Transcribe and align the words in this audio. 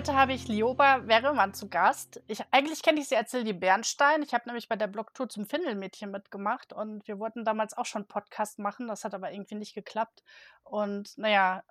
Heute 0.00 0.14
habe 0.14 0.32
ich 0.32 0.48
Lioba 0.48 1.06
Werremann 1.08 1.52
zu 1.52 1.68
Gast. 1.68 2.22
Ich, 2.26 2.42
eigentlich 2.52 2.82
kenne 2.82 3.00
ich 3.00 3.08
sie 3.08 3.18
als 3.18 3.32
Sildi 3.32 3.52
Bernstein. 3.52 4.22
Ich 4.22 4.32
habe 4.32 4.44
nämlich 4.46 4.66
bei 4.66 4.76
der 4.76 4.86
Blogtour 4.86 5.28
zum 5.28 5.44
Findelmädchen 5.44 6.10
mitgemacht 6.10 6.72
und 6.72 7.06
wir 7.06 7.18
wollten 7.18 7.44
damals 7.44 7.76
auch 7.76 7.84
schon 7.84 8.08
Podcast 8.08 8.58
machen. 8.58 8.88
Das 8.88 9.04
hat 9.04 9.12
aber 9.12 9.30
irgendwie 9.30 9.56
nicht 9.56 9.74
geklappt. 9.74 10.22
Und 10.64 11.18
naja, 11.18 11.64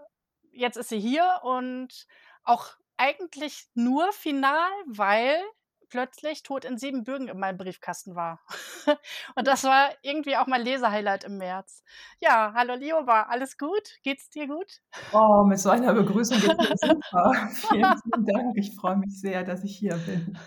jetzt 0.51 0.77
ist 0.77 0.89
sie 0.89 0.99
hier 0.99 1.39
und 1.41 2.05
auch 2.43 2.67
eigentlich 2.97 3.67
nur 3.73 4.13
final, 4.13 4.69
weil 4.85 5.41
plötzlich 5.89 6.43
Tod 6.43 6.65
in 6.65 6.77
Siebenbürgen 6.77 7.27
in 7.27 7.39
meinem 7.39 7.57
Briefkasten 7.57 8.15
war. 8.15 8.39
und 9.35 9.47
das 9.47 9.63
war 9.63 9.89
irgendwie 10.01 10.37
auch 10.37 10.47
mein 10.47 10.61
Lesehighlight 10.61 11.23
im 11.23 11.37
März. 11.37 11.83
Ja, 12.19 12.53
hallo 12.55 12.75
Lioba, 12.75 13.23
alles 13.23 13.57
gut? 13.57 13.99
Geht's 14.03 14.29
dir 14.29 14.47
gut? 14.47 14.81
Oh, 15.13 15.43
mit 15.43 15.59
so 15.59 15.69
einer 15.69 15.93
Begrüßung 15.93 16.39
geht 16.39 16.59
es 16.59 16.81
super. 16.81 17.49
vielen, 17.51 17.95
vielen 17.97 18.25
Dank. 18.25 18.57
Ich 18.57 18.75
freue 18.75 18.97
mich 18.97 19.19
sehr, 19.19 19.43
dass 19.43 19.63
ich 19.63 19.77
hier 19.77 19.95
bin. 19.97 20.37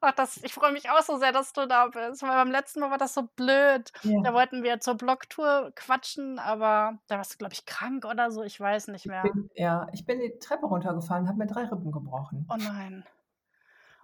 Ach, 0.00 0.12
das, 0.12 0.38
ich 0.42 0.52
freue 0.52 0.72
mich 0.72 0.90
auch 0.90 1.02
so 1.02 1.18
sehr, 1.18 1.32
dass 1.32 1.52
du 1.52 1.66
da 1.66 1.86
bist, 1.86 2.22
weil 2.22 2.30
beim 2.30 2.50
letzten 2.50 2.80
Mal 2.80 2.90
war 2.90 2.98
das 2.98 3.14
so 3.14 3.28
blöd. 3.36 3.92
Ja. 4.02 4.20
Da 4.22 4.34
wollten 4.34 4.62
wir 4.62 4.80
zur 4.80 4.94
Blogtour 4.94 5.72
quatschen, 5.74 6.38
aber 6.38 6.98
da 7.08 7.16
warst 7.16 7.34
du, 7.34 7.38
glaube 7.38 7.54
ich, 7.54 7.66
krank 7.66 8.04
oder 8.04 8.30
so. 8.30 8.42
Ich 8.42 8.58
weiß 8.60 8.88
nicht 8.88 9.06
mehr. 9.06 9.24
Ich 9.24 9.32
bin, 9.32 9.50
ja, 9.54 9.86
ich 9.92 10.04
bin 10.04 10.20
die 10.20 10.38
Treppe 10.38 10.66
runtergefallen, 10.66 11.28
habe 11.28 11.38
mir 11.38 11.46
drei 11.46 11.64
Rippen 11.64 11.92
gebrochen. 11.92 12.46
Oh 12.50 12.56
nein. 12.56 13.04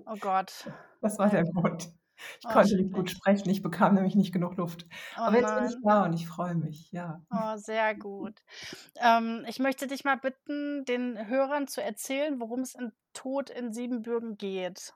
Oh 0.07 0.17
Gott. 0.21 0.71
Das 1.01 1.19
war 1.19 1.29
der 1.29 1.45
Grund. 1.45 1.93
Ich 2.41 2.47
oh, 2.47 2.53
konnte 2.53 2.77
nicht 2.77 2.93
gut 2.93 3.11
sprechen, 3.11 3.51
ich 3.51 3.63
bekam 3.63 3.95
nämlich 3.95 4.15
nicht 4.15 4.33
genug 4.33 4.57
Luft. 4.57 4.87
Oh, 5.17 5.23
Aber 5.23 5.37
jetzt 5.37 5.49
nein. 5.49 5.65
bin 5.65 5.69
ich 5.69 5.77
da 5.85 6.05
und 6.05 6.13
ich 6.13 6.29
freue 6.29 6.55
mich, 6.55 6.91
ja. 6.93 7.21
Oh, 7.31 7.57
sehr 7.57 7.95
gut. 7.95 8.41
Ähm, 9.01 9.45
ich 9.49 9.59
möchte 9.59 9.87
dich 9.87 10.05
mal 10.05 10.17
bitten, 10.17 10.85
den 10.85 11.27
Hörern 11.29 11.67
zu 11.67 11.83
erzählen, 11.83 12.39
worum 12.41 12.61
es 12.61 12.75
in 12.75 12.93
Tod 13.13 13.51
in 13.51 13.73
Siebenbürgen 13.73 14.37
geht. 14.37 14.95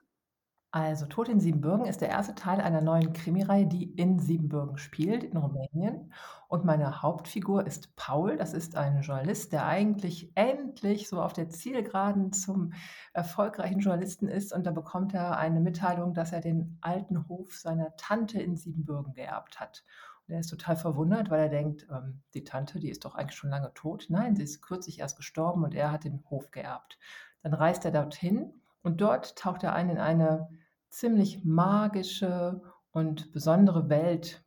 Also 0.71 1.07
Tod 1.07 1.29
in 1.29 1.39
Siebenbürgen 1.39 1.87
ist 1.87 1.99
der 1.99 2.09
erste 2.09 2.35
Teil 2.35 2.61
einer 2.61 2.81
neuen 2.81 3.11
Krimireihe, 3.11 3.65
die 3.65 3.85
in 3.85 4.19
Siebenbürgen 4.19 4.77
spielt, 4.77 5.23
in 5.23 5.35
Rumänien. 5.35 6.13
Und 6.47 6.63
meine 6.63 7.01
Hauptfigur 7.01 7.65
ist 7.65 7.95
Paul. 7.95 8.37
Das 8.37 8.53
ist 8.53 8.75
ein 8.75 9.01
Journalist, 9.01 9.51
der 9.51 9.65
eigentlich 9.65 10.31
endlich 10.35 11.09
so 11.09 11.23
auf 11.23 11.33
der 11.33 11.49
Zielgeraden 11.49 12.33
zum 12.33 12.73
erfolgreichen 13.13 13.79
Journalisten 13.79 14.27
ist. 14.27 14.53
Und 14.53 14.67
da 14.67 14.71
bekommt 14.71 15.15
er 15.15 15.39
eine 15.39 15.59
Mitteilung, 15.59 16.13
dass 16.13 16.33
er 16.33 16.41
den 16.41 16.77
alten 16.81 17.27
Hof 17.27 17.55
seiner 17.55 17.95
Tante 17.97 18.39
in 18.39 18.55
Siebenbürgen 18.55 19.13
geerbt 19.15 19.59
hat. 19.59 19.83
Und 20.27 20.35
er 20.35 20.41
ist 20.41 20.51
total 20.51 20.75
verwundert, 20.75 21.31
weil 21.31 21.41
er 21.41 21.49
denkt, 21.49 21.87
ähm, 21.89 22.21
die 22.35 22.43
Tante, 22.43 22.79
die 22.79 22.91
ist 22.91 23.05
doch 23.05 23.15
eigentlich 23.15 23.37
schon 23.37 23.49
lange 23.49 23.73
tot. 23.73 24.05
Nein, 24.09 24.35
sie 24.35 24.43
ist 24.43 24.61
kürzlich 24.61 24.99
erst 24.99 25.17
gestorben 25.17 25.63
und 25.63 25.73
er 25.73 25.91
hat 25.91 26.03
den 26.03 26.23
Hof 26.29 26.51
geerbt. 26.51 26.99
Dann 27.41 27.55
reist 27.55 27.85
er 27.85 27.91
dorthin 27.91 28.53
und 28.83 29.01
dort 29.01 29.35
taucht 29.35 29.63
er 29.63 29.73
ein 29.73 29.89
in 29.89 29.97
eine 29.97 30.47
ziemlich 30.89 31.43
magische 31.43 32.61
und 32.91 33.31
besondere 33.31 33.89
Welt, 33.89 34.43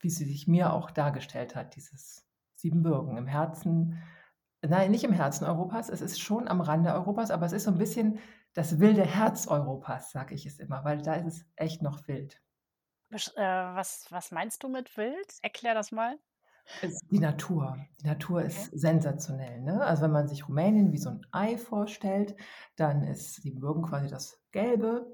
wie 0.00 0.10
sie 0.10 0.24
sich 0.24 0.46
mir 0.46 0.72
auch 0.72 0.90
dargestellt 0.90 1.54
hat, 1.54 1.76
dieses 1.76 2.26
Siebenbürgen 2.54 3.16
im 3.16 3.26
Herzen, 3.26 4.02
nein, 4.60 4.90
nicht 4.90 5.04
im 5.04 5.12
Herzen 5.12 5.44
Europas, 5.44 5.88
es 5.88 6.00
ist 6.00 6.20
schon 6.20 6.48
am 6.48 6.60
Rande 6.60 6.92
Europas, 6.92 7.30
aber 7.30 7.46
es 7.46 7.52
ist 7.52 7.64
so 7.64 7.70
ein 7.70 7.78
bisschen 7.78 8.18
das 8.54 8.78
wilde 8.78 9.04
Herz 9.04 9.46
Europas, 9.48 10.10
sage 10.10 10.34
ich 10.34 10.46
es 10.46 10.58
immer, 10.58 10.84
weil 10.84 11.00
da 11.00 11.14
ist 11.14 11.26
es 11.26 11.46
echt 11.56 11.82
noch 11.82 12.06
wild. 12.06 12.40
Was, 13.10 13.28
äh, 13.36 13.40
was, 13.40 14.06
was 14.10 14.30
meinst 14.30 14.62
du 14.62 14.68
mit 14.68 14.96
wild? 14.96 15.38
Erklär 15.42 15.74
das 15.74 15.92
mal. 15.92 16.18
Die 17.10 17.18
Natur. 17.18 17.76
Die 18.00 18.06
Natur 18.06 18.42
ist 18.42 18.68
okay. 18.68 18.78
sensationell. 18.78 19.60
Ne? 19.60 19.84
Also 19.84 20.02
wenn 20.02 20.12
man 20.12 20.28
sich 20.28 20.48
Rumänien 20.48 20.92
wie 20.92 20.98
so 20.98 21.10
ein 21.10 21.26
Ei 21.32 21.58
vorstellt, 21.58 22.36
dann 22.76 23.02
ist 23.02 23.42
Siebenbürgen 23.42 23.82
quasi 23.82 24.08
das 24.08 24.40
Gelbe 24.52 25.12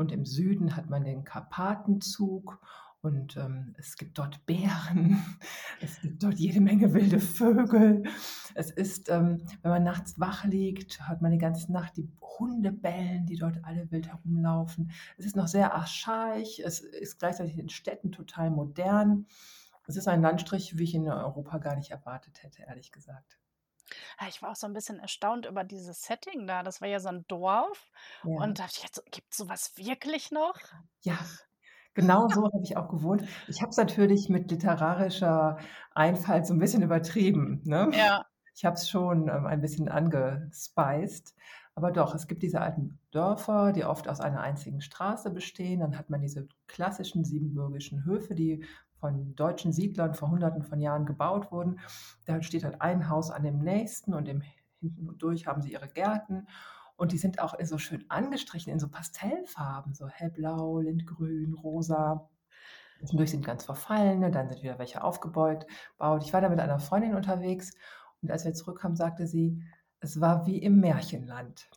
und 0.00 0.12
im 0.12 0.24
Süden 0.24 0.76
hat 0.76 0.88
man 0.88 1.04
den 1.04 1.24
Karpatenzug 1.24 2.58
und 3.02 3.36
ähm, 3.36 3.74
es 3.78 3.96
gibt 3.96 4.18
dort 4.18 4.44
Bären, 4.46 5.22
es 5.80 6.00
gibt 6.00 6.22
dort 6.22 6.34
jede 6.38 6.60
Menge 6.60 6.92
wilde 6.94 7.20
Vögel. 7.20 8.02
Es 8.54 8.70
ist, 8.70 9.10
ähm, 9.10 9.42
wenn 9.62 9.70
man 9.70 9.84
nachts 9.84 10.18
wach 10.18 10.44
liegt, 10.44 11.06
hört 11.06 11.20
man 11.22 11.32
die 11.32 11.38
ganze 11.38 11.70
Nacht 11.70 11.96
die 11.96 12.10
Hunde 12.20 12.72
bellen, 12.72 13.26
die 13.26 13.36
dort 13.36 13.62
alle 13.64 13.90
wild 13.90 14.08
herumlaufen. 14.08 14.90
Es 15.18 15.26
ist 15.26 15.36
noch 15.36 15.48
sehr 15.48 15.74
archaisch, 15.74 16.58
es 16.58 16.80
ist 16.80 17.18
gleichzeitig 17.18 17.58
in 17.58 17.68
Städten 17.68 18.10
total 18.10 18.50
modern. 18.50 19.26
Es 19.86 19.96
ist 19.96 20.08
ein 20.08 20.22
Landstrich, 20.22 20.78
wie 20.78 20.84
ich 20.84 20.94
in 20.94 21.08
Europa 21.08 21.58
gar 21.58 21.76
nicht 21.76 21.90
erwartet 21.90 22.42
hätte, 22.42 22.62
ehrlich 22.62 22.92
gesagt. 22.92 23.39
Ja, 24.20 24.28
ich 24.28 24.42
war 24.42 24.50
auch 24.52 24.56
so 24.56 24.66
ein 24.66 24.72
bisschen 24.72 24.98
erstaunt 24.98 25.46
über 25.46 25.64
dieses 25.64 26.02
Setting 26.02 26.46
da. 26.46 26.62
Das 26.62 26.80
war 26.80 26.88
ja 26.88 27.00
so 27.00 27.08
ein 27.08 27.26
Dorf 27.28 27.90
Ja. 28.24 28.42
und 28.42 28.58
da 28.58 28.64
dachte 28.64 28.76
ich 28.78 28.82
jetzt, 28.84 29.02
gibt 29.10 29.32
es 29.32 29.38
sowas 29.38 29.72
wirklich 29.76 30.30
noch? 30.30 30.54
Ja, 31.02 31.18
genau 31.94 32.28
so 32.28 32.44
habe 32.44 32.62
ich 32.62 32.76
auch 32.76 32.88
gewohnt. 32.88 33.24
Ich 33.48 33.60
habe 33.62 33.70
es 33.70 33.76
natürlich 33.76 34.28
mit 34.28 34.50
literarischer 34.50 35.58
Einfalt 35.94 36.46
so 36.46 36.54
ein 36.54 36.58
bisschen 36.60 36.82
übertrieben, 36.82 37.62
ne? 37.64 37.90
Ja. 37.92 38.24
Ich 38.54 38.64
habe 38.64 38.74
es 38.74 38.88
schon, 38.90 39.28
ähm, 39.28 39.46
ein 39.46 39.60
bisschen 39.60 39.88
angespeist. 39.88 41.34
Aber 41.74 41.92
doch, 41.92 42.14
es 42.14 42.26
gibt 42.26 42.42
diese 42.42 42.60
alten 42.60 42.98
Dörfer, 43.12 43.72
die 43.72 43.84
oft 43.84 44.08
aus 44.08 44.20
einer 44.20 44.40
einzigen 44.42 44.80
Straße 44.82 45.30
bestehen. 45.30 45.80
Dann 45.80 45.96
hat 45.96 46.10
man 46.10 46.20
diese 46.20 46.48
klassischen 46.66 47.24
siebenbürgischen 47.24 48.04
Höfe, 48.04 48.34
die 48.34 48.64
von 49.00 49.34
deutschen 49.34 49.72
Siedlern 49.72 50.14
vor 50.14 50.30
Hunderten 50.30 50.62
von 50.62 50.80
Jahren 50.80 51.06
gebaut 51.06 51.50
wurden. 51.50 51.80
Da 52.26 52.42
steht 52.42 52.64
halt 52.64 52.80
ein 52.80 53.08
Haus 53.08 53.30
an 53.30 53.42
dem 53.42 53.58
nächsten 53.58 54.14
und 54.14 54.28
im 54.28 54.42
hinten 54.80 55.08
und 55.08 55.22
durch 55.22 55.46
haben 55.46 55.62
sie 55.62 55.72
ihre 55.72 55.88
Gärten. 55.88 56.46
Und 56.96 57.12
die 57.12 57.18
sind 57.18 57.40
auch 57.40 57.54
so 57.62 57.78
schön 57.78 58.04
angestrichen 58.08 58.72
in 58.72 58.78
so 58.78 58.88
Pastellfarben, 58.88 59.94
so 59.94 60.08
hellblau, 60.08 60.80
lindgrün, 60.80 61.54
rosa. 61.54 62.28
Zwischendurch 62.98 63.30
sind 63.30 63.46
ganz 63.46 63.64
verfallene, 63.64 64.30
dann 64.30 64.50
sind 64.50 64.62
wieder 64.62 64.78
welche 64.78 65.02
aufgebeugt. 65.02 65.66
Baut. 65.96 66.22
Ich 66.22 66.32
war 66.34 66.42
da 66.42 66.50
mit 66.50 66.60
einer 66.60 66.78
Freundin 66.78 67.14
unterwegs 67.14 67.72
und 68.20 68.30
als 68.30 68.44
wir 68.44 68.52
zurückkamen, 68.52 68.96
sagte 68.96 69.26
sie, 69.26 69.62
es 70.00 70.20
war 70.20 70.46
wie 70.46 70.58
im 70.58 70.80
Märchenland. 70.80 71.70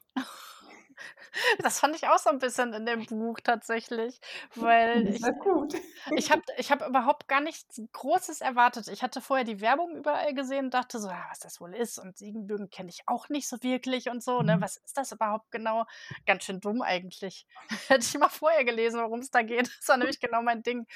Das 1.60 1.80
fand 1.80 1.96
ich 1.96 2.08
auch 2.08 2.20
so 2.20 2.30
ein 2.30 2.40
bisschen 2.40 2.74
in 2.74 2.86
dem 2.86 3.06
Buch 3.06 3.40
tatsächlich, 3.44 4.20
weil 4.56 5.08
ich 5.08 5.32
gut. 5.40 5.76
ich 6.16 6.32
habe 6.32 6.42
ich 6.58 6.72
habe 6.72 6.86
überhaupt 6.86 7.28
gar 7.28 7.42
nichts 7.42 7.82
Großes 7.94 8.42
erwartet. 8.42 8.88
Ich 8.88 9.04
hatte 9.04 9.22
vorher 9.22 9.46
die 9.46 9.62
Werbung 9.62 9.96
überall 9.96 10.34
gesehen 10.34 10.66
und 10.66 10.74
dachte 10.74 11.00
so: 11.00 11.10
„Ja, 11.10 11.26
was 11.30 11.40
das 11.40 11.62
wohl 11.62 11.74
ist?“ 11.76 12.00
Und 12.00 12.18
Siebenbürgen 12.18 12.70
kenne 12.70 12.90
ich 12.90 13.02
auch 13.08 13.30
nicht 13.30 13.48
so 13.48 13.62
wirklich 13.64 14.10
und 14.10 14.24
so, 14.24 14.42
ne? 14.44 14.58
Mhm. 14.58 14.62
Was 14.62 14.78
ist 14.78 14.98
das 14.98 15.12
überhaupt 15.12 15.52
genau? 15.52 15.86
Ganz 16.26 16.44
schön 16.44 16.60
dumm 16.62 16.82
eigentlich. 16.82 17.48
Hätte 17.88 18.06
ich 18.06 18.18
mal 18.20 18.30
vorher 18.30 18.66
gelesen, 18.66 19.00
worum 19.02 19.20
es 19.20 19.32
da 19.32 19.42
geht. 19.44 19.68
Das 19.80 19.88
war 19.90 19.98
nämlich 19.98 20.20
genau 20.20 20.42
mein 20.42 20.64
Ding. 20.64 20.88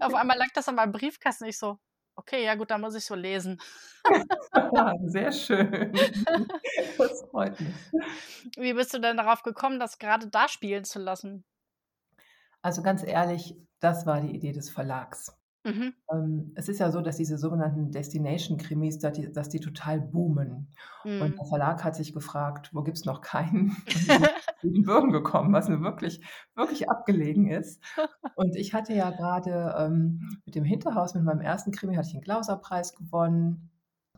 Auf 0.00 0.14
einmal 0.14 0.36
lag 0.38 0.48
das 0.54 0.68
an 0.68 0.76
meinem 0.76 0.92
Briefkasten. 0.92 1.46
Ich 1.46 1.58
so: 1.58 1.78
„Okay, 2.18 2.44
ja 2.44 2.54
gut, 2.54 2.70
dann 2.70 2.80
muss 2.80 2.94
ich 2.94 3.04
so 3.04 3.14
lesen.“ 3.14 3.60
Sehr 5.06 5.32
schön. 5.32 5.92
Das 6.98 7.22
freut 7.30 7.60
mich. 7.60 7.92
Wie 8.56 8.72
bist 8.74 8.94
du 8.94 8.98
denn 9.00 9.16
darauf 9.18 9.42
gekommen, 9.42 9.78
das 9.80 9.98
gerade 9.98 10.28
da 10.28 10.48
spielen 10.48 10.84
zu 10.84 10.98
lassen? 10.98 11.44
Also 12.64 12.82
ganz 12.82 13.02
ehrlich, 13.04 13.56
das 13.80 14.06
war 14.06 14.20
die 14.20 14.34
Idee 14.34 14.52
des 14.52 14.70
Verlags. 14.70 15.36
Mhm. 15.64 15.96
Ähm, 16.12 16.52
es 16.56 16.68
ist 16.68 16.80
ja 16.80 16.92
so, 16.92 17.02
dass 17.02 17.16
diese 17.18 17.38
sogenannten 17.38 17.92
Destination-Krimis, 17.92 18.98
dass 19.00 19.14
die 19.14 19.32
dass 19.32 19.48
die 19.50 19.60
total 19.60 20.00
boomen. 20.00 20.72
Und 21.18 21.34
Mhm. 21.34 21.40
der 21.40 21.46
Verlag 21.46 21.84
hat 21.84 21.96
sich 21.96 22.14
gefragt: 22.14 22.70
„Wo 22.74 22.82
gibt's 22.84 23.06
noch 23.06 23.22
keinen?“ 23.22 23.76
Nach 24.56 24.62
Siebenbürgen 24.62 25.12
gekommen, 25.12 25.52
was 25.52 25.68
nun 25.68 25.82
wirklich 25.82 26.20
wirklich 26.54 26.88
abgelegen 26.90 27.48
ist. 27.50 27.82
Und 28.34 28.56
ich 28.56 28.74
hatte 28.74 28.92
ja 28.94 29.10
grade, 29.10 29.74
ähm, 29.78 30.40
mit 30.44 30.54
dem 30.54 30.64
Hinterhaus, 30.64 31.14
mit 31.14 31.24
meinem 31.24 31.40
ersten 31.40 31.72
Krimi 31.72 31.94
hatte 31.96 32.08
ich 32.08 32.14
'n 32.14 32.20
Glauser-Preis 32.22 32.94
gewonnen. 32.94 33.70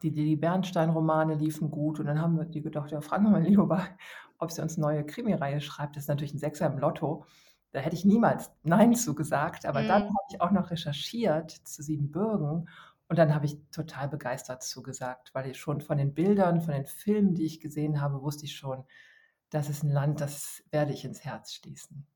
Die 0.03 0.11
Lili 0.11 0.37
Bernstein-Romane 0.37 1.35
liefen 1.37 1.71
gut 1.71 2.01
und 2.01 2.07
dann 2.07 2.21
haben 2.21 2.37
wir 2.37 2.45
die 2.45 2.63
gedacht: 2.63 2.91
„Ja, 2.93 3.01
fragen 3.01 3.25
wir 3.25 3.31
mal 3.31 3.43
Lioba, 3.45 3.85
ob 4.39 4.51
sie 4.53 4.63
uns 4.63 4.77
'ne 4.77 4.83
neue 4.83 5.07
Krimireihe 5.07 5.61
schreibt.“ 5.61 5.97
Das 5.97 6.05
ist 6.05 6.09
natürlich 6.09 6.35
'n 6.35 6.39
Sechser 6.39 6.67
im 6.67 6.79
Lotto. 6.79 7.25
Da 7.73 7.81
hätte 7.81 7.95
ich 7.97 8.05
niemals 8.05 8.53
nein 8.65 8.95
zu 8.95 9.15
gesagt, 9.15 9.67
aber 9.67 9.83
dann 9.85 9.97
Mhm. 9.99 10.19
habe 10.19 10.27
ich 10.31 10.41
auch 10.41 10.51
noch 10.53 10.71
recherchiert 10.71 11.51
zu 11.53 11.83
Siebenbürgen 11.83 12.69
und 13.09 13.19
dann 13.19 13.35
habe 13.35 13.47
ich 13.47 13.59
total 13.71 14.09
begeistert 14.09 14.63
zugesagt, 14.65 15.31
weil 15.35 15.51
ich 15.51 15.59
schon 15.59 15.81
von 15.81 15.99
den 15.99 16.15
Bildern, 16.15 16.61
von 16.63 16.75
den 16.75 16.87
Filmen, 16.87 17.35
die 17.35 17.45
ich 17.47 17.61
gesehen 17.61 18.01
habe, 18.01 18.23
wusste 18.23 18.47
ich 18.47 18.57
schon, 18.57 18.85
das 19.51 19.69
ist 19.71 19.83
'n 19.85 19.91
Land, 19.91 20.21
das 20.21 20.63
werde 20.71 20.93
ich 20.93 21.05
ins 21.05 21.25
Herz 21.25 21.53
schließen. 21.55 22.07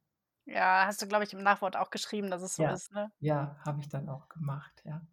Ja, 0.48 0.86
hast 0.86 1.00
du, 1.00 1.06
glaube 1.06 1.22
ich, 1.24 1.32
im 1.32 1.42
Nachwort 1.42 1.76
auch 1.76 1.90
geschrieben, 1.90 2.30
dass 2.30 2.42
es 2.42 2.56
so 2.56 2.66
Ja, 2.66 2.72
ist, 2.72 2.90
ne? 2.92 3.12
ja, 3.20 3.56
habe 3.64 3.80
ich 3.80 3.88
dann 3.88 4.08
auch 4.08 4.28
gemacht, 4.28 4.82
ja. 4.84 5.06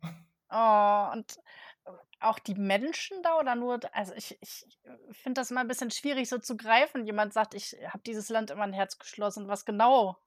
Oh, 0.51 1.09
und, 1.13 1.37
äh, 1.85 1.91
auch 2.21 2.39
die 2.39 2.55
Menschen 2.55 3.21
da 3.21 3.37
oder 3.37 3.53
nur 3.55 3.79
also, 3.95 4.13
ich 4.15 4.37
ich, 4.41 4.65
äh, 4.83 5.13
finde 5.13 5.41
das 5.41 5.51
immer 5.51 5.61
'n 5.61 5.67
bisschen 5.67 5.91
schwierig 5.91 6.27
so 6.27 6.39
zu 6.39 6.57
greifen. 6.57 7.05
Jemand 7.05 7.33
sagt: 7.33 7.53
„Ich 7.53 7.73
habe 7.87 8.01
dieses 8.03 8.29
Land 8.29 8.49
in 8.49 8.57
mein 8.57 8.73
Herz 8.73 8.97
geschlossen.“ 8.97 9.47
Was 9.47 9.63
genau? 9.65 10.19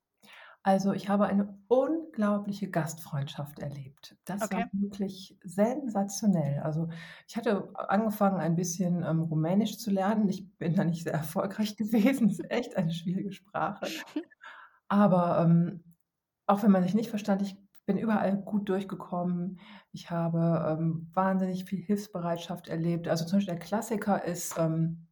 Also, 0.65 0.93
ich 0.93 1.09
habe 1.09 1.27
eine 1.27 1.59
unglaubliche 1.67 2.71
Gastfreundschaft 2.71 3.59
erlebt. 3.59 4.17
Das 4.25 4.53
war 4.53 4.61
Okay. 4.61 4.71
wirklich 4.73 5.37
sensationell. 5.43 6.61
Also, 6.61 6.89
ich 7.27 7.37
hatte 7.37 7.73
angefangen, 7.75 8.39
ein 8.39 8.55
bisschen, 8.55 9.03
ähm, 9.03 9.23
Rumänisch 9.23 9.79
zu 9.79 9.91
lernen. 9.91 10.29
Ich 10.29 10.57
bin 10.59 10.75
da 10.77 10.85
nicht 10.85 11.03
sehr 11.03 11.15
erfolgreich 11.15 11.77
gewesen. 11.77 12.31
Ist 12.31 12.49
echt 12.51 12.77
eine 12.77 12.93
schwierige 12.93 13.33
Sprache. 13.33 13.93
Aber, 14.89 15.41
ähm, 15.45 15.85
auch 16.47 16.63
wenn 16.63 16.71
man 16.71 16.83
sich 16.83 16.95
nicht 16.95 17.11
verstand, 17.11 17.43
ich 17.43 17.57
bin 17.87 17.99
überall 17.99 18.37
gut 18.39 18.69
durchgekommen. 18.69 19.59
Ich 19.93 20.11
habe, 20.11 20.79
ähm, 20.81 21.11
wahnsinnig 21.15 21.65
viel 21.65 21.81
Hilfsbereitschaft 21.83 22.69
erlebt. 22.69 23.09
Also, 23.09 23.25
zum 23.27 23.39
Beispiel 23.39 23.55
der 23.55 23.65
Klassiker 23.65 24.25
ist, 24.25 24.57
ähm, 24.59 25.07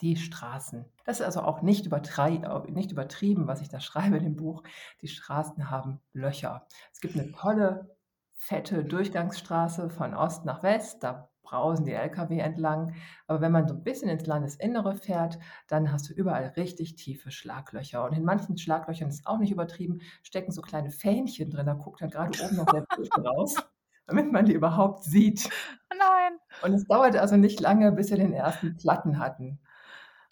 die 0.00 0.16
Straßen. 0.16 0.84
Das 1.04 1.20
ist 1.20 1.26
also 1.26 1.42
auch 1.42 1.62
nicht 1.62 1.86
äh, 1.92 2.70
nicht 2.70 2.92
übertrieben, 2.92 3.46
was 3.46 3.60
ich 3.60 3.68
da 3.68 3.80
schreibe 3.80 4.16
in 4.18 4.24
dem 4.24 4.36
Buch. 4.36 4.62
Die 5.02 5.08
Straßen 5.08 5.70
haben 5.70 6.00
Löcher. 6.12 6.66
Es 6.92 7.00
gibt 7.00 7.16
'ne 7.16 7.30
tolle, 7.32 7.96
fette 8.34 8.84
Durchgangsstraße 8.84 9.90
von 9.90 10.14
Ost 10.14 10.44
nach 10.44 10.62
West, 10.62 11.02
da 11.02 11.30
brausen 11.42 11.84
die 11.86 11.92
Lkw 11.92 12.38
entlang. 12.38 12.94
Aber 13.26 13.40
wenn 13.40 13.52
man 13.52 13.68
so 13.68 13.74
'n 13.74 13.84
bisschen 13.84 14.08
ins 14.08 14.26
Landesinnere 14.26 14.96
fährt, 14.96 15.38
dann 15.68 15.92
hast 15.92 16.08
du 16.08 16.14
überall 16.14 16.46
richtig 16.56 16.96
tiefe 16.96 17.30
Schlaglöcher. 17.30 18.04
Und 18.04 18.14
in 18.14 18.24
manchen 18.24 18.56
Schlaglöchern, 18.58 19.08
ist 19.10 19.26
auch 19.26 19.38
nicht 19.38 19.52
übertrieben, 19.52 20.00
stecken 20.22 20.52
so 20.52 20.62
kleine 20.62 20.90
Fähnchen 20.90 21.50
drin. 21.50 21.66
Da 21.66 21.74
guckt 21.74 22.00
dann 22.02 22.10
grade 22.10 22.34
oben 22.38 22.56
noch 22.56 22.68
der 22.68 22.82
Böse 22.96 23.22
raus, 23.22 23.62
damit 24.06 24.32
man 24.32 24.46
die 24.46 24.52
überhaupt 24.54 25.04
sieht. 25.04 25.50
Nein. 25.92 26.38
Und 26.62 26.72
es 26.74 26.86
dauerte 26.86 27.20
also 27.20 27.36
nicht 27.36 27.60
lange, 27.60 27.92
bis 27.92 28.10
wir 28.10 28.16
den 28.16 28.32
ersten 28.32 28.76
Platten 28.76 29.18
hatten. 29.18 29.60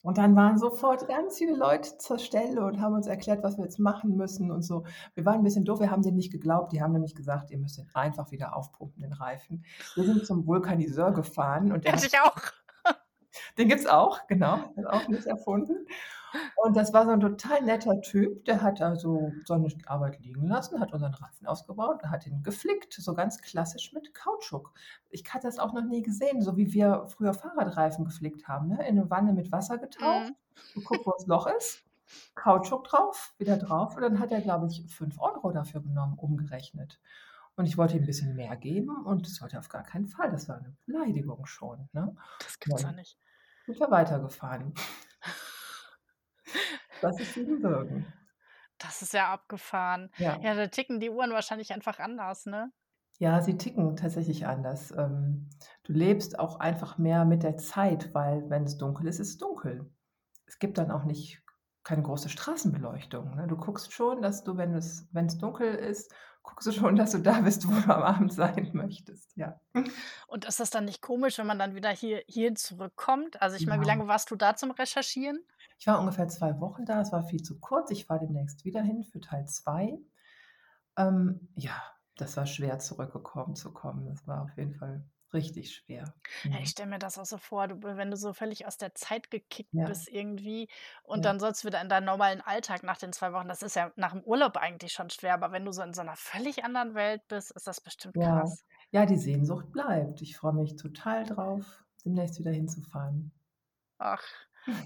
Und 0.03 0.19
dann 0.19 0.35
waren 0.35 0.59
sofort 0.59 1.07
ganz 1.07 1.39
viele 1.39 1.55
Leute 1.57 1.97
zur 1.99 2.19
Stelle 2.19 2.65
und 2.65 2.81
haben 2.81 2.95
uns 2.95 3.07
erklärt, 3.07 3.45
was 3.45 3.57
wir 3.57 3.65
jetzt 3.65 3.79
machen 3.79 4.17
müssen 4.17 4.51
und 4.51 4.63
so. 4.63 4.85
Wir 5.15 5.25
waren 5.25 5.41
'n 5.41 5.45
bisschen 5.45 5.65
doof, 5.65 5.79
wir 5.81 5.91
haben 5.93 6.03
denen 6.03 6.17
nicht 6.17 6.33
geglaubt. 6.33 6.73
Die 6.73 6.83
haben 6.83 6.93
nämlich 6.93 7.15
gesagt: 7.15 7.51
„Ihr 7.53 7.59
müsst 7.59 7.79
den 7.79 7.89
einfach 7.95 8.33
wieder 8.33 8.57
aufpumpen, 8.57 9.01
den 9.03 9.13
Reifen.“ 9.13 9.65
Wir 9.95 10.05
sind 10.05 10.27
zum 10.27 10.47
Vulkaniseur 10.47 11.13
gefahren 11.13 11.71
und 11.73 11.85
der 11.85 11.93
hat 11.93 12.05
ich 12.05 12.19
auch. 12.21 12.37
Den 13.59 13.69
gibt's 13.69 13.87
auch, 13.87 14.27
genau, 14.29 14.59
hat 14.77 14.87
auch 14.87 15.09
nicht 15.09 15.27
erfunden. 15.27 15.87
Und 16.56 16.76
das 16.76 16.93
war 16.93 17.05
so 17.06 17.11
'n 17.12 17.20
total 17.20 17.62
netter 17.62 18.00
Typ, 18.02 18.44
der 18.44 18.62
hat 18.62 18.81
also 18.82 19.37
seine 19.46 19.69
Arbeit 19.87 20.20
liegen 20.20 20.46
lassen, 20.46 20.81
hat 20.81 20.93
unseren 20.93 21.14
Reifen 21.14 21.46
ausgebaut 21.46 22.02
und 22.02 22.11
hat 22.11 22.26
ihn 22.26 22.43
geflickt, 22.43 22.93
so 22.94 23.14
ganz 23.14 23.40
klassisch 23.43 23.93
mit 23.93 24.14
Kautschuk. 24.14 24.73
Ich 25.11 25.25
hatte 25.32 25.46
das 25.49 25.58
auch 25.58 25.73
noch 25.75 25.84
nie 25.84 26.02
gesehen, 26.02 26.43
so 26.43 26.56
wie 26.56 26.73
wir 26.73 27.06
früher 27.08 27.34
Fahrradreifen 27.34 28.05
geflickt 28.05 28.49
haben, 28.49 28.69
ne? 28.69 28.87
In 28.88 28.96
'ne 28.96 29.11
Wanne 29.11 29.32
mit 29.32 29.52
Wasser 29.52 29.79
getaucht, 29.79 30.32
Mhm. 30.32 30.37
geguckt, 30.75 31.06
wo 31.06 31.12
das 31.12 31.26
Loch 31.26 31.46
ist, 31.49 31.84
Kautschuk 32.34 32.84
drauf, 32.84 33.34
wieder 33.38 33.56
drauf 33.58 33.96
und 33.96 34.02
dann 34.02 34.19
hat 34.20 34.32
er, 34.32 34.40
glaube 34.43 34.67
ich, 34.69 34.84
5 34.94 35.19
€ 35.20 35.52
dafür 35.52 35.82
genommen, 35.82 36.19
umgerechnet. 36.19 37.00
Und 37.56 37.67
ich 37.67 37.79
wollte 37.79 37.96
ihm 37.96 38.05
'n 38.05 38.06
bisschen 38.06 38.34
mehr 38.37 38.56
geben 38.56 39.05
und 39.06 39.26
das 39.29 39.40
wollte 39.43 39.56
er 39.56 39.61
auf 39.61 39.69
gar 39.70 39.82
keinen 39.84 40.06
Fall. 40.08 40.31
Das 40.32 40.49
war 40.49 40.61
'ne 40.61 40.76
Beleidigung 40.87 41.46
schon, 41.46 41.88
ne? 41.93 42.17
Das 42.40 42.58
gibt's 42.58 42.84
Dann 42.84 42.96
nicht. 42.96 43.17
sind 43.67 43.81
wir 43.81 43.90
weitergefahren. 43.90 44.75
Das 47.03 47.21
ist 47.21 47.35
Siebenbürgen. 47.35 48.07
Das 48.79 49.03
ist 49.03 49.13
ja 49.15 49.33
abgefahren. 49.33 50.11
Ja. 50.17 50.39
Ja, 50.43 50.55
da 50.55 50.67
ticken 50.67 51.01
die 51.01 51.11
Uhren 51.11 51.31
wahrscheinlich 51.33 51.73
einfach 51.73 51.99
anders, 51.99 52.47
ne? 52.47 52.73
Ja, 53.19 53.41
sie 53.41 53.57
ticken 53.57 53.97
tatsächlich 53.97 54.47
anders. 54.47 54.91
Ähm, 54.91 55.49
du 55.85 55.93
lebst 55.93 56.39
auch 56.39 56.59
einfach 56.59 56.99
mehr 56.99 57.25
mit 57.25 57.43
der 57.43 57.57
Zeit, 57.57 58.13
weil 58.15 58.49
wenn's 58.51 58.79
dunkel 58.79 59.07
ist, 59.07 59.21
ist 59.21 59.29
es 59.29 59.39
dunkel. 59.39 59.93
Es 60.47 60.59
gibt 60.59 60.79
dann 60.79 60.91
auch 60.91 61.05
nicht 61.05 61.43
keine 61.85 62.03
große 62.03 62.29
Straßenbeleuchtung, 62.29 63.37
ne? 63.37 63.47
Du 63.49 63.57
guckst 63.57 63.93
schon, 63.93 64.23
dass 64.23 64.45
du, 64.45 64.57
wenn 64.57 64.75
es 64.75 65.09
wenn's 65.13 65.39
dunkel 65.39 65.75
ist, 65.75 66.13
guckst 66.43 66.67
du 66.67 66.73
schon, 66.73 66.97
dass 66.97 67.13
du 67.13 67.19
da 67.19 67.41
bist, 67.43 67.67
wo 67.69 67.73
du 67.73 67.95
am 67.95 68.03
Abend 68.03 68.33
sein 68.33 68.71
möchtest, 68.73 69.37
ja. 69.37 69.61
Und 70.27 70.45
ist 70.45 70.61
das 70.61 70.71
dann 70.71 70.85
nicht 70.85 71.03
komisch, 71.03 71.39
wenn 71.39 71.47
man 71.47 71.59
dann 71.59 71.75
wieder 71.75 71.91
hier 71.91 72.23
hierhin 72.27 72.57
zurückkommt? 72.57 73.41
Also, 73.43 73.57
ich 73.57 73.67
meine, 73.67 73.83
wie 73.83 73.87
Ja. 73.87 73.93
lange 73.95 74.09
warst 74.09 74.31
du 74.31 74.37
da 74.37 74.57
zum 74.57 74.71
Recherchieren? 74.73 75.45
Ich 75.82 75.88
war 75.88 75.99
ungefähr 75.99 76.29
2 76.29 76.61
Wochen 76.61 76.84
da. 76.84 77.00
Es 77.00 77.11
war 77.11 77.25
viel 77.25 77.43
zu 77.43 77.58
kurz. 77.58 77.90
Ich 77.90 78.06
fahre 78.06 78.20
demnächst 78.20 78.64
wieder 78.64 78.82
hin 78.82 79.02
für 79.02 79.19
Teil 79.19 79.46
2. 79.46 79.99
Ähm, 80.96 81.49
ja, 81.56 81.82
das 82.17 82.37
war 82.37 82.46
schwer, 82.46 82.79
zurückgekommen 82.81 83.56
zu 83.56 83.73
kommen. 83.75 84.06
Das 84.06 84.26
war 84.26 84.43
auf 84.44 84.56
jeden 84.58 84.75
Fall 84.75 85.06
richtig 85.32 85.75
schwer. 85.75 86.14
Ja, 86.50 86.58
ich 86.61 86.69
Mhm. 86.69 86.70
stelle 86.70 86.88
mir 86.90 86.99
das 86.99 87.19
auch 87.19 87.25
so 87.25 87.38
vor, 87.38 87.69
du 87.69 87.82
wenn 87.82 88.11
du 88.11 88.17
so 88.17 88.32
völlig 88.32 88.67
aus 88.67 88.76
der 88.76 88.94
Zeit 88.94 89.31
gekickt 89.31 89.73
Ja. 89.73 89.84
bist 89.84 90.08
irgendwie 90.08 90.69
und 91.05 91.25
Ja. 91.25 91.25
dann 91.25 91.38
sollst 91.38 91.62
du 91.62 91.69
wieder 91.69 91.81
in 91.81 91.88
deinen 91.88 92.05
normalen 92.05 92.40
Alltag 92.40 92.82
nach 92.82 92.99
den 92.99 93.12
2 93.12 93.32
Wochen. 93.32 93.49
Das 93.49 93.62
ist 93.62 93.76
ja 93.76 93.93
nach 93.96 94.12
'm 94.14 94.23
Urlaub 94.25 94.56
eigentlich 94.56 94.93
schon 94.93 95.11
schwer, 95.11 95.34
aber 95.34 95.52
wenn 95.52 95.64
du 95.64 95.73
so 95.73 95.82
in 95.82 95.94
so 95.94 96.02
'ner 96.02 96.17
völlig 96.17 96.64
anderen 96.64 96.94
Welt 96.94 97.26
bist, 97.29 97.52
ist 97.52 97.67
das 97.67 97.81
bestimmt 97.81 98.17
Ja. 98.17 98.19
krass. 98.20 98.64
Ja, 98.90 99.06
die 99.06 99.17
Sehnsucht 99.17 99.73
bleibt. 99.73 100.20
Ich 100.23 100.37
freue 100.37 100.52
mich 100.55 100.76
total 100.76 101.25
drauf, 101.25 101.84
demnächst 102.05 102.38
wieder 102.38 102.50
hinzufahren. 102.50 103.32
Ach, 104.00 104.25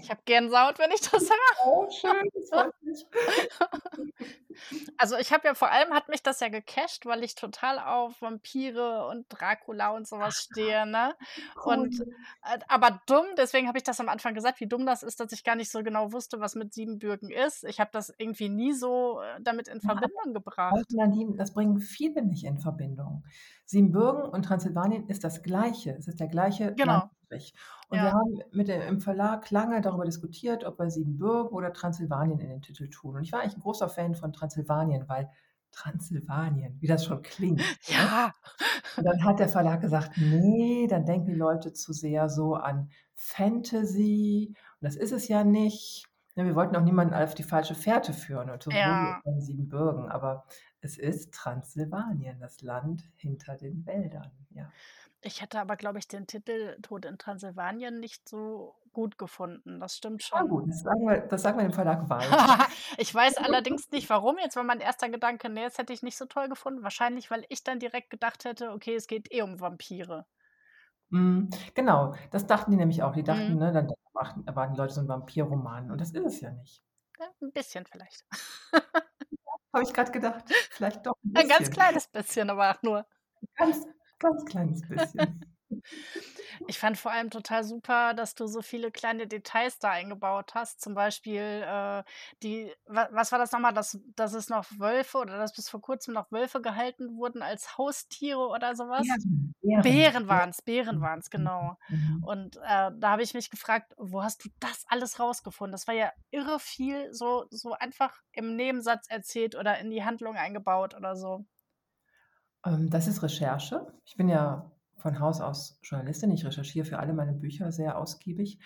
ich 0.01 0.09
habe 0.09 0.21
Gänsehaut, 0.25 0.79
wenn 0.79 0.91
ich 0.91 1.01
das 1.01 1.11
höre. 1.29 1.65
Oh, 1.65 1.89
schön. 1.89 2.29
Also, 4.97 5.17
ich 5.17 5.31
habe 5.31 5.47
ja 5.47 5.53
vor 5.53 5.69
allem 5.69 5.93
hat 5.93 6.09
mich 6.09 6.23
das 6.23 6.39
ja 6.39 6.49
gecatcht, 6.49 7.05
weil 7.05 7.23
ich 7.23 7.35
total 7.35 7.77
auf 7.77 8.19
Vampire 8.23 9.05
und 9.07 9.27
Dracula 9.29 9.91
und 9.91 10.07
so 10.07 10.15
Ach, 10.15 10.27
was 10.27 10.37
stehe, 10.37 10.87
ne? 10.87 11.13
cool. 11.63 11.73
Und, 11.75 11.99
äh 12.41 12.57
aber 12.67 12.99
dumm, 13.05 13.25
deswegen 13.37 13.67
habe 13.67 13.77
ich 13.77 13.83
das 13.83 13.99
am 13.99 14.09
Anfang 14.09 14.33
gesagt, 14.33 14.59
wie 14.59 14.67
dumm 14.67 14.85
das 14.87 15.03
ist, 15.03 15.19
dass 15.19 15.31
ich 15.31 15.43
gar 15.43 15.55
nicht 15.55 15.71
so 15.71 15.83
genau 15.83 16.11
wusste, 16.11 16.39
was 16.39 16.55
mit 16.55 16.73
Siebenbürgen 16.73 17.29
ist. 17.29 17.63
Ich 17.65 17.79
habe 17.79 17.91
das 17.93 18.11
irgendwie 18.17 18.49
nie 18.49 18.73
so, 18.73 19.21
äh, 19.21 19.39
damit 19.41 19.67
in 19.67 19.79
Ja, 19.83 19.95
Verbindung 19.95 20.33
gebracht. 20.33 20.75
Das 21.37 21.53
bringen 21.53 21.79
viele 21.79 22.23
nicht 22.23 22.43
in 22.43 22.57
Verbindung. 22.57 23.23
Siebenbürgen 23.65 24.23
und 24.23 24.43
Transsilvanien 24.43 25.07
ist 25.07 25.23
das 25.23 25.43
Gleiche. 25.43 25.91
Es 25.91 26.07
ist 26.07 26.19
der 26.19 26.27
gleiche 26.27 26.73
Genau. 26.75 27.09
Landstrich. 27.29 27.53
Und 27.89 28.01
wir 28.01 28.09
Ja. 28.09 28.13
haben 28.13 28.41
mit 28.51 28.67
dem 28.67 28.81
im 28.81 28.99
Verlag 29.01 29.49
lange 29.51 29.81
darüber 29.81 30.05
diskutiert, 30.05 30.63
ob 30.65 30.79
wir 30.79 30.89
Siebenbürgen 30.91 31.51
oder 31.51 31.73
Transsilvanien 31.73 32.39
in 32.39 32.49
den 32.49 32.61
Titel 32.61 32.89
tun. 32.89 33.15
Und 33.17 33.23
ich 33.23 33.31
war 33.31 33.41
eigentlich 33.41 33.55
'n 33.57 33.61
großer 33.61 33.89
Fan 33.89 34.15
von 34.15 34.33
Transsilvanien, 34.33 35.07
weil 35.09 35.29
Transsilvanien, 35.71 36.81
wie 36.81 36.87
das 36.87 37.05
schon 37.05 37.21
klingt, 37.21 37.77
ne? 37.87 38.09
Ja. 38.09 38.33
Und 38.97 39.05
dann 39.05 39.23
hat 39.25 39.39
der 39.39 39.49
Verlag 39.49 39.81
gesagt: 39.81 40.17
„Ne, 40.17 40.87
dann 40.89 41.05
denken 41.05 41.27
die 41.27 41.35
Leute 41.35 41.73
zu 41.73 41.93
sehr 41.93 42.29
so 42.29 42.55
an 42.55 42.89
Fantasy 43.15 44.55
und 44.81 44.85
das 44.85 44.95
ist 44.97 45.11
es 45.13 45.27
ja 45.27 45.43
nicht.“ 45.43 46.07
Ne, 46.35 46.45
wir 46.45 46.55
wollten 46.55 46.75
auch 46.75 46.83
niemanden 46.83 47.13
auf 47.15 47.35
die 47.35 47.43
falsche 47.43 47.75
Fährte 47.75 48.13
führen 48.13 48.49
und 48.51 48.63
so 48.63 48.71
Ja. 48.71 49.21
in 49.25 49.41
Siebenbürgen, 49.41 50.09
aber 50.09 50.45
es 50.81 50.97
ist 50.97 51.33
Transsilvanien, 51.33 52.39
das 52.39 52.61
Land 52.61 53.11
hinter 53.17 53.55
den 53.57 53.85
Wäldern, 53.85 54.31
ja. 54.51 54.73
Ich 55.23 55.41
hätte 55.41 55.59
aber, 55.59 55.75
glaube 55.77 55.99
ich, 55.99 56.07
den 56.07 56.25
Titel 56.27 56.79
„Tod 56.81 57.05
in 57.05 57.17
Transsilvanien“ 57.17 57.99
nicht 57.99 58.27
so 58.29 58.75
gut 58.93 59.17
gefunden. 59.17 59.79
Das 59.79 59.95
stimmt 59.97 60.23
Ah 60.31 60.43
schon. 60.43 60.43
gut, 60.43 60.69
das 60.69 60.81
sagen 60.81 61.05
wir 61.07 61.21
das 61.27 61.41
sagen 61.41 61.57
wir 61.57 61.63
dem 61.67 61.73
Verlag 61.73 62.09
weiter. 62.09 62.65
Ich 62.97 63.13
weiß 63.13 63.37
allerdings 63.37 63.89
nicht, 63.91 64.09
warum. 64.09 64.37
Jetzt 64.39 64.55
war 64.55 64.63
mein 64.63 64.79
erster 64.79 65.09
Gedanke: 65.09 65.49
„Ne, 65.49 65.63
das 65.63 65.77
hätte 65.77 65.93
ich 65.93 66.03
nicht 66.03 66.17
so 66.17 66.25
toll 66.25 66.49
gefunden.“ 66.49 66.83
Wahrscheinlich, 66.83 67.29
weil 67.31 67.45
ich 67.49 67.63
dann 67.63 67.79
direkt 67.79 68.09
gedacht 68.09 68.45
hätte: 68.45 68.71
„Okay, 68.71 68.95
es 68.95 69.07
geht 69.07 69.31
eh 69.31 69.41
um 69.41 69.59
Vampire.“ 69.59 70.25
Mhm, 71.11 71.49
genau, 71.73 72.15
das 72.31 72.47
dachten 72.47 72.71
die 72.71 72.77
nämlich 72.77 73.01
auch. 73.03 73.13
Die 73.13 73.23
dachten, 73.23 73.55
Mhm. 73.55 73.57
ne, 73.57 73.71
dann 73.71 73.89
erwarten 74.45 74.73
die 74.73 74.77
Leute 74.79 74.93
so 74.93 75.01
'n 75.01 75.07
Vampirroman 75.07 75.89
und 75.91 76.01
das 76.01 76.11
ist 76.11 76.25
es 76.25 76.41
ja 76.41 76.51
nicht. 76.51 76.81
Ja, 77.19 77.31
'n 77.41 77.51
bisschen 77.51 77.85
vielleicht. 77.85 78.25
Habe 79.73 79.83
ich 79.85 79.93
grad 79.93 80.11
gedacht. 80.13 80.45
Vielleicht 80.71 81.05
doch 81.05 81.15
'n 81.23 81.33
Ein 81.33 81.47
ganz 81.49 81.69
kleines 81.69 82.07
bisschen, 82.07 82.49
aber 82.49 82.71
auch 82.71 82.81
nur. 82.81 83.05
Ganz, 83.57 83.85
ganz 84.19 84.45
kleines 84.45 84.87
bisschen. 84.87 85.39
Ich 86.67 86.79
fand 86.79 86.97
vor 86.97 87.11
allem 87.11 87.29
total 87.29 87.63
super, 87.63 88.13
dass 88.13 88.35
du 88.35 88.47
so 88.47 88.61
viele 88.61 88.91
kleine 88.91 89.27
Details 89.27 89.79
da 89.79 89.91
eingebaut 89.91 90.53
hast. 90.55 90.81
Zum 90.81 90.93
Beispiel, 90.93 91.41
äh, 91.65 92.03
die 92.43 92.73
wa 92.85 93.09
was 93.11 93.31
war 93.31 93.39
das 93.39 93.51
noch 93.51 93.59
mal, 93.59 93.71
dass 93.73 93.99
dass 94.15 94.33
es 94.33 94.49
noch 94.49 94.65
Wölfe 94.77 95.17
oder 95.19 95.37
dass 95.37 95.53
bis 95.53 95.69
vor 95.69 95.81
Kurzem 95.81 96.13
noch 96.13 96.31
Wölfe 96.31 96.61
gehalten 96.61 97.15
wurden 97.17 97.41
als 97.41 97.77
Haustiere 97.77 98.47
oder 98.47 98.75
so 98.75 98.87
was? 98.89 99.17
Bären, 99.63 99.83
Bären, 99.83 100.27
ja. 100.27 100.27
waren's, 100.27 100.61
Bären 100.61 101.01
waren's, 101.01 101.29
mhm, 101.35 101.49
genau. 101.49 101.77
mhm. 101.89 102.17
Und, 102.21 102.57
äh, 102.57 102.91
da 102.95 103.11
habe 103.11 103.23
ich 103.23 103.33
mich 103.35 103.49
gefragt: 103.51 103.93
„Wo 103.97 104.23
hast 104.23 104.43
du 104.45 104.49
das 104.59 104.85
alles 104.87 105.19
rausgefunden?“ 105.19 105.71
Das 105.73 105.87
war 105.87 105.93
ja 105.95 106.11
irre 106.31 106.59
viel 106.59 107.13
so 107.13 107.45
so 107.51 107.73
einfach 107.73 108.21
im 108.33 108.55
Nebensatz 108.55 109.07
erzählt 109.09 109.55
oder 109.55 109.79
in 109.79 109.91
die 109.91 110.03
Handlung 110.05 110.35
eingebaut 110.37 110.95
oder 110.95 111.15
so. 111.15 111.45
Ähm, 112.65 112.89
das 112.89 113.07
ist 113.07 113.23
Recherche. 113.23 113.87
Ich 114.05 114.17
bin 114.17 114.29
ja 114.29 114.71
von 114.97 115.19
Haus 115.19 115.41
aus 115.41 115.79
Journalistin. 115.83 116.31
Ich 116.31 116.45
recherchiere 116.45 116.85
für 116.85 116.99
alle 116.99 117.13
meine 117.13 117.33
Bücher 117.33 117.71
sehr 117.71 117.97
ausgiebig 117.97 118.59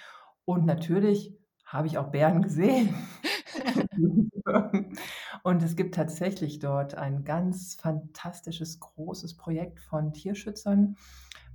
und 0.46 0.66
natürlich 0.66 1.38
habe 1.66 1.88
ich 1.88 1.98
auch 1.98 2.12
Bären 2.12 2.42
gesehen. 2.44 2.94
Und 5.44 5.64
es 5.64 5.76
gibt 5.76 5.96
tatsächlich 5.96 6.60
dort 6.60 6.96
ein 6.96 7.24
ganz 7.24 7.76
fantastisches, 7.76 8.80
großes 8.80 9.38
Projekt 9.38 9.80
von 9.80 10.14
Tierschützern, 10.14 10.98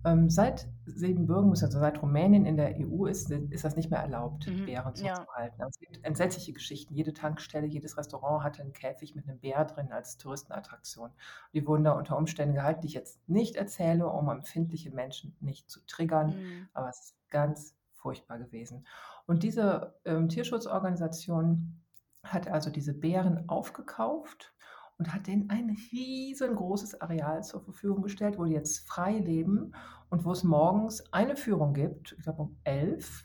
Ähm, 0.04 0.30
seit 0.30 0.68
Siebenbürgen, 0.84 1.50
also 1.50 1.66
seit 1.68 2.00
Rumänien 2.02 2.44
in 2.46 2.56
der 2.56 2.78
EU 2.78 3.06
ist, 3.06 3.30
ist 3.30 3.64
das 3.64 3.76
nicht 3.76 3.90
mehr 3.90 4.00
erlaubt, 4.00 4.46
Mhm. 4.46 4.64
Bären 4.64 4.94
so 4.94 5.08
Ja. 5.08 5.26
zu 5.26 5.26
halten. 5.34 5.60
Also, 5.62 5.70
es 5.70 5.78
gibt 5.80 6.04
entsetzliche 6.04 6.52
Geschichten. 6.52 6.94
Jede 6.94 7.12
Tankstelle, 7.12 7.66
jedes 7.66 7.96
Restaurant 7.96 8.44
hatte 8.44 8.62
'n 8.62 8.72
Käfig 8.72 9.14
mit 9.16 9.26
'nem 9.26 9.40
Bär 9.40 9.64
drin 9.64 9.90
als 9.92 10.16
Touristenattraktion. 10.18 11.10
Die 11.52 11.66
wurden 11.66 11.84
da 11.84 11.92
unter 11.92 12.16
Umständen 12.16 12.54
gehalten, 12.54 12.82
die 12.82 12.88
ich 12.88 12.94
jetzt 12.94 13.28
nicht 13.28 13.56
erzähle, 13.56 14.06
um 14.08 14.28
empfindliche 14.28 14.90
Menschen 14.92 15.36
nicht 15.40 15.70
zu 15.70 15.80
triggern, 15.86 16.36
Mhm. 16.36 16.68
aber 16.72 16.88
es 16.88 17.00
ist 17.00 17.16
ganz 17.30 17.76
furchtbar 17.92 18.38
gewesen. 18.38 18.86
Und 19.26 19.42
diese, 19.42 19.98
ähm, 20.04 20.28
Tierschutzorganisation 20.28 21.82
hat 22.22 22.48
also 22.48 22.70
diese 22.70 22.92
Bären 22.94 23.48
aufgekauft 23.48 24.55
und 24.98 25.12
hat 25.12 25.26
denen 25.26 25.50
ein 25.50 25.76
riesengroßes 25.92 27.00
Areal 27.00 27.42
zur 27.42 27.60
Verfügung 27.60 28.02
gestellt, 28.02 28.38
wo 28.38 28.44
die 28.44 28.52
jetzt 28.52 28.88
frei 28.88 29.18
leben 29.18 29.72
und 30.08 30.24
wo 30.24 30.32
es 30.32 30.42
morgens 30.42 31.12
eine 31.12 31.36
Führung 31.36 31.74
gibt, 31.74 32.14
ich 32.16 32.24
glaube 32.24 32.42
um 32.42 32.56
11, 32.64 33.24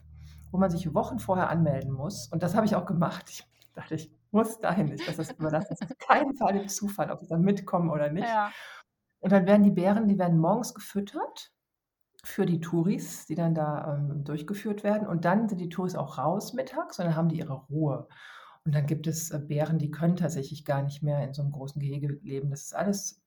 wo 0.52 0.58
man 0.58 0.70
sich 0.70 0.94
Wochen 0.94 1.20
vorher 1.20 1.50
anmelden 1.50 1.92
muss. 1.92 2.28
Und 2.28 2.44
das 2.44 2.56
habe 2.56 2.66
ich 2.66 2.76
auch 2.76 2.86
gemacht. 2.86 3.30
Ich 3.30 3.48
dachte, 3.74 3.96
ich 3.96 4.14
muss 4.32 4.60
dahin. 4.60 4.92
Ich 4.94 5.06
lasse 5.06 5.18
das 5.18 5.32
überlasse 5.32 5.68
das 5.70 5.82
auf 5.82 5.98
keinen 5.98 6.36
Fall 6.36 6.54
dem 6.54 6.68
Zufall, 6.68 7.10
ob 7.12 7.22
ich 7.22 7.30
da 7.30 7.38
mitkomme 7.38 7.92
oder 7.92 8.10
nicht. 8.12 8.28
Ja. 8.28 8.52
Und 9.20 9.32
dann 9.32 9.46
werden 9.46 9.64
die 9.64 9.72
Bären 9.72 10.08
die 10.08 10.18
werden 10.18 10.40
morgens 10.40 10.74
gefüttert 10.74 11.52
für 12.24 12.46
die 12.46 12.60
Touris, 12.60 13.26
die 13.26 13.36
dann 13.36 13.56
da, 13.56 13.96
ähm, 13.96 14.24
durchgeführt 14.24 14.84
werden. 14.84 15.08
Und 15.08 15.26
dann 15.26 15.48
sind 15.48 15.60
die 15.60 15.70
Touris 15.70 15.96
auch 15.96 16.18
raus 16.18 16.54
mittags 16.54 17.00
und 17.00 17.06
dann 17.06 17.16
haben 17.16 17.30
die 17.30 17.40
ihre 17.40 17.54
Ruhe. 17.54 18.08
Und 18.66 18.76
dann 18.76 18.86
gibt 18.86 19.08
es, 19.08 19.32
äh, 19.32 19.40
Bären, 19.40 19.80
die 19.80 19.90
können 19.90 20.16
tatsächlich 20.16 20.66
gar 20.66 20.84
nicht 20.84 21.02
mehr 21.02 21.24
in 21.24 21.34
so 21.34 21.42
'nem 21.42 21.52
großen 21.52 21.82
Gehege 21.82 22.08
leben. 22.22 22.50
Das 22.52 22.62
ist 22.64 22.74
alles 22.76 23.20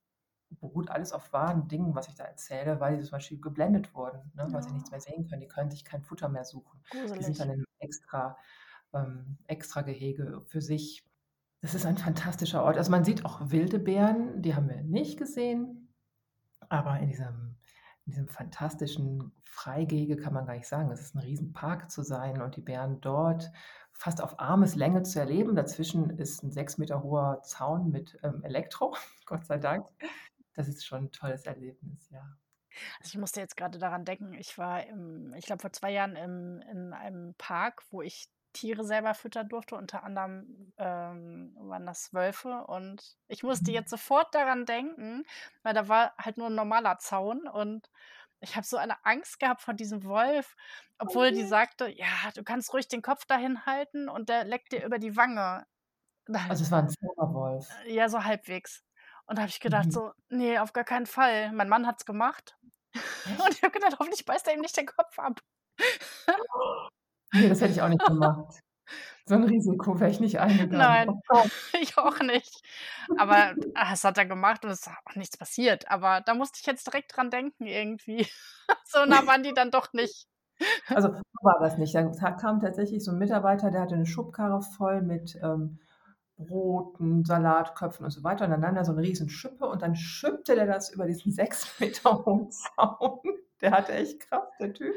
beruht 0.61 0.89
alles 0.89 1.11
auf 1.11 1.33
wahren 1.33 1.67
Dingen, 1.67 1.95
was 1.95 2.07
ich 2.07 2.15
da 2.15 2.23
erzähle, 2.23 2.79
weil 2.79 2.97
die 2.97 3.03
zum 3.03 3.11
Beispiel 3.13 3.41
geblendet 3.41 3.93
wurden, 3.95 4.31
ne, 4.35 4.47
weil 4.53 4.63
sie 4.63 4.71
nichts 4.73 4.89
Ja. 4.89 4.93
mehr 4.93 5.01
sehen 5.01 5.27
können. 5.27 5.41
Die 5.41 5.47
können 5.49 5.71
sich 5.71 5.83
kein 5.85 6.03
Futter 6.03 6.29
mehr 6.29 6.45
suchen. 6.45 6.81
Die 7.19 7.23
sind 7.23 7.37
Gruselig. 7.37 7.39
dann 7.39 7.49
in 7.49 7.57
'nem 7.59 7.65
extra 7.79 8.37
ähm, 8.93 9.39
Extragehege 9.47 10.43
für 10.47 10.61
sich. 10.61 11.05
Das 11.63 11.73
ist 11.73 11.85
ein 11.85 11.97
fantastischer 11.97 12.63
Ort. 12.63 12.77
Also, 12.77 12.91
man 12.91 13.03
sieht 13.05 13.25
auch 13.25 13.49
wilde 13.51 13.79
Bären, 13.79 14.41
die 14.41 14.55
haben 14.55 14.69
wir 14.69 14.83
nicht 14.83 15.17
gesehen, 15.17 15.93
aber 16.69 16.99
in 16.99 17.09
diesem 17.09 17.57
in 18.05 18.11
diesem 18.11 18.27
fantastischen 18.27 19.31
Freigehege 19.43 20.17
kann 20.17 20.33
man 20.33 20.45
gar 20.45 20.53
nicht 20.55 20.67
sagen, 20.67 20.91
es 20.91 21.01
ist 21.01 21.15
'n 21.15 21.19
Riesenpark 21.21 21.89
zu 21.91 22.03
sein 22.03 22.41
und 22.41 22.55
die 22.55 22.61
Bären 22.61 23.01
dort 23.01 23.51
fast 23.93 24.21
auf 24.21 24.39
Armeslänge 24.39 25.03
zu 25.03 25.19
erleben. 25.19 25.55
Dazwischen 25.55 26.11
ist 26.11 26.43
'n 26.43 26.51
6 26.51 26.77
Meter 26.77 27.03
hoher 27.03 27.41
Zaun 27.43 27.89
mit, 27.91 28.19
ähm, 28.23 28.43
Elektro, 28.43 28.95
Gott 29.25 29.45
sei 29.45 29.57
Dank. 29.57 29.87
Das 30.55 30.67
ist 30.67 30.85
schon 30.85 31.05
'n 31.07 31.11
tolles 31.11 31.45
Erlebnis, 31.45 32.09
ja. 32.11 32.37
Also, 33.01 33.09
ich 33.13 33.17
musste 33.17 33.39
jetzt 33.41 33.57
grade 33.57 33.77
daran 33.79 34.05
denken, 34.05 34.33
ich 34.33 34.57
war 34.57 34.85
im 34.85 35.33
ich 35.33 35.45
glaube, 35.45 35.61
vor 35.61 35.71
2 35.73 35.91
Jahren 35.91 36.15
im 36.15 36.61
in 36.61 36.93
einem 36.93 37.35
Park, 37.37 37.83
wo 37.91 38.01
ich 38.01 38.27
Tiere 38.55 38.83
selber 38.85 39.13
füttern 39.15 39.49
durfte, 39.49 39.75
unter 39.75 40.03
anderem, 40.03 40.73
ähm, 40.77 41.55
waren 41.59 41.85
das 41.85 42.13
Wölfe 42.13 42.65
und 42.67 43.17
ich 43.27 43.43
musste 43.43 43.71
Mhm. 43.71 43.73
jetzt 43.73 43.91
sofort 43.91 44.33
daran 44.35 44.65
denken, 44.65 45.23
weil 45.63 45.73
da 45.75 45.87
war 45.89 46.13
halt 46.17 46.37
nur 46.37 46.47
'n 46.47 46.55
normaler 46.55 46.99
Zaun 46.99 47.47
und 47.47 47.89
ich 48.41 48.55
habe 48.55 48.65
so 48.67 48.77
eine 48.77 49.05
Angst 49.05 49.39
gehabt 49.39 49.61
vor 49.63 49.73
diesem 49.75 50.03
Wolf, 50.05 50.55
Oh 51.07 51.15
obwohl 51.15 51.31
die 51.33 51.43
je. 51.43 51.45
sagte: 51.45 51.87
„Ja, 51.89 52.07
du 52.35 52.43
kannst 52.43 52.73
ruhig 52.73 52.87
den 52.87 53.01
Kopf 53.03 53.25
dahin 53.25 53.65
halten 53.65 54.09
und 54.09 54.29
der 54.29 54.45
leckt 54.45 54.71
dir 54.73 54.85
über 54.85 54.99
die 54.99 55.17
Wange.“ 55.17 55.65
Also, 56.47 56.63
es 56.63 56.71
war 56.71 56.79
'n 56.81 56.89
Zauberwolf? 56.89 57.79
Äh, 57.85 57.93
ja, 57.93 58.09
so 58.09 58.23
halbwegs. 58.23 58.83
Und 59.25 59.37
da 59.37 59.43
habe 59.43 59.49
ich 59.49 59.59
gedacht 59.59 59.91
Mhm. 59.91 59.91
so: 59.91 60.13
„Ne, 60.29 60.59
auf 60.61 60.73
gar 60.73 60.83
keinen 60.83 61.05
Fall.“ 61.07 61.51
Mein 61.53 61.69
Mann 61.69 61.87
hat's 61.87 62.05
gemacht 62.05 62.57
und 63.39 63.53
ich 63.55 63.63
habe 63.63 63.71
gedacht: 63.73 63.97
„Hoffentlich 63.99 64.25
beißt 64.25 64.47
er 64.47 64.53
ihm 64.55 64.61
nicht 64.61 64.77
den 64.77 64.87
Kopf 64.87 65.19
ab.“ 65.19 65.41
Ne, 67.35 67.49
das 67.49 67.61
hätte 67.61 67.73
ich 67.73 67.81
auch 67.81 67.89
nicht 67.89 68.05
gemacht. 68.05 68.61
So 69.25 69.35
'n 69.35 69.43
Risiko 69.45 69.99
wäre 69.99 70.11
ich 70.11 70.19
nicht 70.21 70.39
eingegangen. 70.39 70.99
Nein, 70.99 71.11
Oh 71.29 71.49
ich 71.79 71.97
auch 71.97 72.19
nicht. 72.19 72.61
Aber, 73.15 73.57
ah, 73.73 73.91
das 73.91 74.03
hat 74.03 74.17
er 74.17 74.25
gemacht 74.25 74.65
und 74.65 74.71
es 74.71 74.81
ist 74.81 74.87
auch 74.89 75.15
nichts 75.15 75.37
passiert. 75.37 75.89
Aber 75.89 76.21
da 76.21 76.33
musste 76.33 76.59
ich 76.59 76.65
jetzt 76.65 76.87
direkt 76.87 77.15
dran 77.15 77.29
denken 77.29 77.65
irgendwie. 77.67 78.27
So 78.87 79.03
nah 79.05 79.25
waren 79.25 79.41
die 79.43 79.53
dann 79.53 79.71
doch 79.71 79.93
nicht. 79.93 80.27
Also, 80.95 81.09
so 81.09 81.21
war 81.41 81.59
das 81.59 81.77
nicht. 81.77 81.93
Dann 81.95 82.13
kam 82.37 82.59
tatsächlich 82.61 83.03
so 83.03 83.11
'n 83.11 83.17
Mitarbeiter, 83.17 83.69
der 83.71 83.81
hatte 83.81 83.97
'ne 83.97 84.05
Schubkarre 84.05 84.61
voll 84.61 85.01
mit, 85.01 85.37
ähm, 85.43 85.79
Broten, 86.37 87.25
Salatköpfen 87.25 88.05
und 88.05 88.11
so 88.11 88.23
weiter 88.23 88.45
und 88.45 88.51
dann 88.51 88.61
nahm 88.61 88.77
er 88.77 88.85
so 88.85 88.93
'ne 88.93 89.01
Riesenschippe 89.01 89.65
und 89.67 89.81
dann 89.81 89.95
schippte 89.95 90.55
der 90.55 90.67
das 90.67 90.89
über 90.91 91.05
diesen 91.07 91.31
6 91.33 91.79
Meter 91.79 92.25
hohen 92.25 92.49
Zaun. 92.51 93.19
Der 93.61 93.71
hatte 93.71 93.93
echt 93.93 94.21
Kraft, 94.29 94.53
der 94.59 94.73
Typ. 94.73 94.95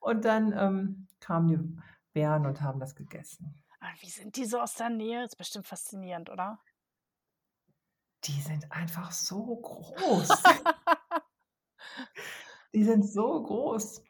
Und 0.00 0.24
dann, 0.26 0.54
ähm, 0.58 1.08
kamen 1.20 1.48
die 1.48 1.82
Bären 2.12 2.46
und 2.46 2.60
haben 2.62 2.80
das 2.80 2.94
gegessen. 2.94 3.62
Ah, 3.82 3.94
wie 4.00 4.10
sind 4.10 4.36
die 4.36 4.44
so 4.44 4.60
aus 4.60 4.74
der 4.74 4.90
Nähe? 4.90 5.24
Ist 5.24 5.36
bestimmt 5.36 5.66
faszinierend, 5.66 6.28
oder? 6.30 6.60
Die 8.24 8.40
sind 8.40 8.70
einfach 8.72 9.12
so 9.12 9.56
groß. 9.56 10.42
Die 12.74 12.84
sind 12.84 13.04
so 13.08 13.42
groß. 13.42 14.02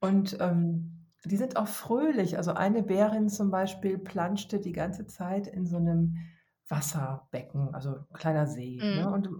Und, 0.00 0.38
ähm, 0.40 1.06
die 1.24 1.36
sind 1.38 1.56
auch 1.56 1.68
fröhlich. 1.68 2.36
Also, 2.38 2.54
eine 2.54 2.82
Bärin 2.82 3.28
zum 3.28 3.50
Beispiel 3.50 3.98
planschte 3.98 4.60
die 4.60 4.72
ganze 4.72 5.06
Zeit 5.06 5.46
in 5.48 5.66
so 5.66 5.78
'nem 5.80 6.18
Wasserbecken, 6.68 7.74
also, 7.74 8.04
kleiner 8.14 8.46
See, 8.46 8.88
ne? 8.92 9.08
Mhm. 9.08 9.12
Und, 9.12 9.30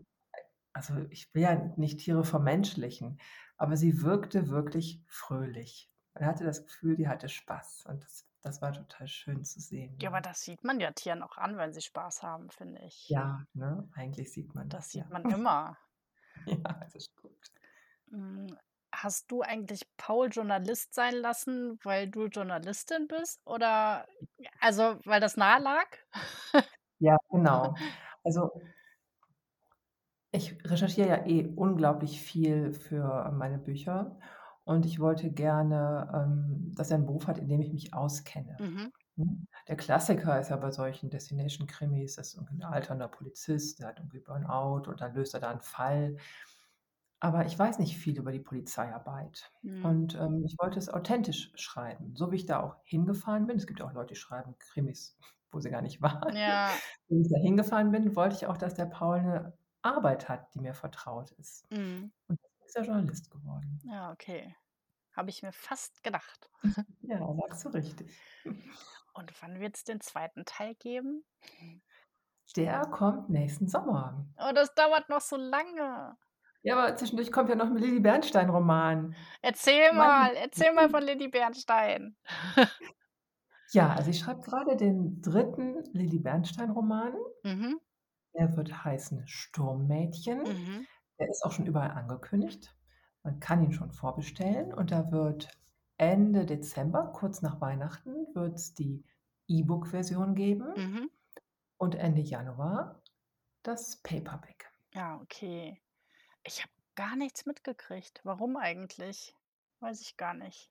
also, 0.74 0.94
ich 1.10 1.34
will 1.34 1.42
ja 1.42 1.56
nicht 1.76 2.00
Tiere 2.00 2.24
vermenschlichen, 2.24 3.20
aber 3.58 3.76
sie 3.76 4.02
wirkte 4.02 4.48
wirklich 4.50 5.04
fröhlich. 5.08 5.90
Man 6.18 6.28
hatte 6.28 6.44
das 6.44 6.64
Gefühl, 6.64 6.96
die 6.96 7.08
hatte 7.08 7.28
Spaß 7.28 7.86
und 7.86 8.04
das 8.04 8.24
das 8.42 8.62
war 8.62 8.72
total 8.72 9.08
schön 9.08 9.44
zu 9.44 9.60
sehen, 9.60 9.98
Ja, 10.00 10.08
aber 10.08 10.20
ja. 10.20 10.22
das 10.22 10.40
sieht 10.42 10.64
man 10.64 10.80
ja 10.80 10.90
Tieren 10.92 11.22
auch 11.22 11.36
an, 11.36 11.56
wenn 11.58 11.72
sie 11.72 11.82
Spaß 11.82 12.22
haben, 12.22 12.50
finde 12.50 12.80
ich. 12.82 12.96
Ja, 13.08 13.44
ne? 13.54 13.88
Eigentlich 13.94 14.32
sieht 14.32 14.54
man 14.54 14.70
Das 14.70 14.88
das, 14.88 14.94
ja. 14.94 15.04
sieht 15.04 15.10
man 15.10 15.24
immer. 15.28 15.76
Ja, 16.46 16.56
das 16.80 16.94
ist 16.94 17.14
gut. 17.16 17.52
Hm, 18.10 18.56
hast 18.92 19.30
du 19.30 19.42
eigentlich 19.42 19.82
Paul 19.96 20.28
Journalist 20.30 20.94
sein 20.94 21.14
lassen, 21.14 21.78
weil 21.84 22.08
du 22.08 22.26
Journalistin 22.26 23.06
bist 23.06 23.40
oder 23.46 24.06
also, 24.60 24.98
weil 25.04 25.20
das 25.20 25.36
nahe 25.36 25.60
lag? 25.62 25.86
Ja, 27.00 27.16
genau. 27.30 27.74
Also 28.24 28.50
ich 30.30 30.56
recherchiere 30.64 31.08
ja 31.08 31.26
eh 31.26 31.46
unglaublich 31.56 32.20
viel 32.20 32.72
für 32.72 33.30
meine 33.32 33.58
Bücher 33.58 34.18
und 34.68 34.86
ich 34.86 35.00
wollte 35.00 35.30
gerne, 35.32 36.10
ähm, 36.14 36.72
dass 36.76 36.90
er 36.92 36.98
'n 36.98 37.06
Beruf 37.06 37.26
hat, 37.28 37.38
in 37.38 37.48
dem 37.48 37.60
ich 37.62 37.72
mich 37.72 37.94
auskenne, 37.94 38.60
Mhm. 38.60 38.90
ne? 39.16 39.26
Der 39.68 39.76
Klassiker 39.76 40.40
ist 40.40 40.50
ja 40.50 40.56
bei 40.58 40.70
solchen 40.72 41.10
Destination-Krimis, 41.10 42.16
das 42.16 42.28
ist 42.28 42.34
irgendwie 42.36 42.56
'n 42.56 42.64
alternder 42.64 43.08
Polizist, 43.08 43.80
der 43.80 43.88
hat 43.88 43.98
irgendwie 44.00 44.20
Burnout 44.20 44.90
und 44.90 45.00
dann 45.02 45.14
löst 45.14 45.34
er 45.34 45.40
da 45.40 45.50
'n 45.52 45.60
Fall. 45.62 46.16
Aber 47.22 47.46
ich 47.46 47.58
weiß 47.58 47.78
nicht 47.80 47.96
viel 47.98 48.16
über 48.18 48.32
die 48.32 48.40
Polizeiarbeit 48.40 49.52
Mhm. 49.64 49.98
und, 50.08 50.14
ähm, 50.16 50.44
ich 50.46 50.56
wollte 50.58 50.78
es 50.78 50.88
authentisch 50.88 51.52
schreiben, 51.56 52.14
so 52.16 52.30
wie 52.32 52.36
ich 52.36 52.46
da 52.46 52.60
auch 52.62 52.76
hingefahren 52.84 53.46
bin. 53.46 53.56
Es 53.56 53.66
gibt 53.66 53.80
ja 53.80 53.86
auch 53.86 53.92
Leute, 53.92 54.14
die 54.14 54.20
schreiben 54.20 54.56
Krimis, 54.58 55.18
wo 55.52 55.60
sie 55.60 55.70
gar 55.70 55.82
nicht 55.82 56.02
waren. 56.02 56.34
Ja. 56.34 56.80
Wie 57.08 57.20
ich 57.22 57.28
da 57.30 57.38
hingefahren 57.40 57.90
bin, 57.92 58.16
wollte 58.16 58.36
ich 58.36 58.46
auch, 58.46 58.56
dass 58.58 58.74
der 58.74 58.86
Paul 58.86 59.22
'ne 59.22 59.58
Arbeit 59.82 60.28
hat, 60.28 60.54
die 60.54 60.60
mir 60.60 60.74
vertraut 60.74 61.32
ist. 61.32 61.66
Mhm. 61.70 62.10
Und 62.28 62.38
ist 62.68 62.76
er 62.76 62.84
Journalist 62.84 63.30
geworden. 63.30 63.80
Ja, 63.84 64.10
okay. 64.12 64.56
Habe 65.14 65.30
ich 65.30 65.42
mir 65.42 65.52
fast 65.52 66.02
gedacht. 66.02 66.50
Ja, 67.02 67.18
sagst 67.36 67.64
du 67.64 67.68
richtig. 67.70 68.18
Und 69.14 69.32
wann 69.42 69.60
wird's 69.60 69.84
den 69.84 70.00
2. 70.00 70.44
Teil 70.44 70.74
geben? 70.74 71.24
Der 72.56 72.80
kommt 72.86 73.28
nächsten 73.28 73.68
Sommer. 73.68 74.26
Oh, 74.40 74.52
das 74.54 74.72
dauert 74.74 75.08
noch 75.08 75.20
so 75.20 75.36
lange. 75.36 76.16
Ja, 76.64 76.76
aber 76.76 76.96
zwischendurch 76.96 77.30
kommt 77.30 77.48
ja 77.48 77.54
noch 77.54 77.66
'n 77.70 77.76
Lily 77.76 78.00
Bernstein-Roman. 78.00 79.14
Erzähl 79.44 79.92
Mann. 79.92 80.10
mal, 80.20 80.34
erzähl 80.34 80.72
mal 80.72 80.88
von 80.90 81.02
Lily 81.02 81.28
Bernstein. 81.28 82.16
Ja, 83.72 83.92
also, 83.94 84.10
ich 84.10 84.18
schreibe 84.20 84.40
grade 84.40 84.76
den 84.76 85.20
3. 85.20 85.82
Lily 85.92 86.18
Bernstein-Roman. 86.20 87.12
Mhm. 87.44 87.78
Der 88.34 88.56
wird 88.56 88.84
heißen 88.84 89.26
„Sturmmädchen“. 89.26 90.42
Mhm. 90.44 90.86
Der 91.18 91.28
ist 91.28 91.44
auch 91.44 91.52
schon 91.52 91.66
überall 91.66 91.90
angekündigt. 91.90 92.74
Man 93.22 93.40
kann 93.40 93.62
ihn 93.62 93.72
schon 93.72 93.92
vorbestellen 93.92 94.72
und 94.72 94.90
da 94.90 95.10
wird 95.10 95.48
Ende 95.96 96.46
Dezember, 96.46 97.12
kurz 97.12 97.42
nach 97.42 97.60
Weihnachten, 97.60 98.34
wird's 98.34 98.74
die 98.74 99.04
E-Book-Version 99.48 100.34
geben 100.34 100.72
Mhm. 100.76 101.10
und 101.78 101.94
Ende 101.96 102.20
Januar 102.20 103.02
das 103.62 103.96
Paperback. 104.02 104.70
Ja, 104.94 105.20
okay. 105.20 105.80
Ich 106.44 106.62
habe 106.62 106.72
gar 106.94 107.16
nichts 107.16 107.46
mitgekriegt. 107.46 108.20
Warum 108.24 108.56
eigentlich? 108.56 109.34
Weiß 109.80 110.00
ich 110.00 110.16
gar 110.16 110.34
nicht. 110.34 110.70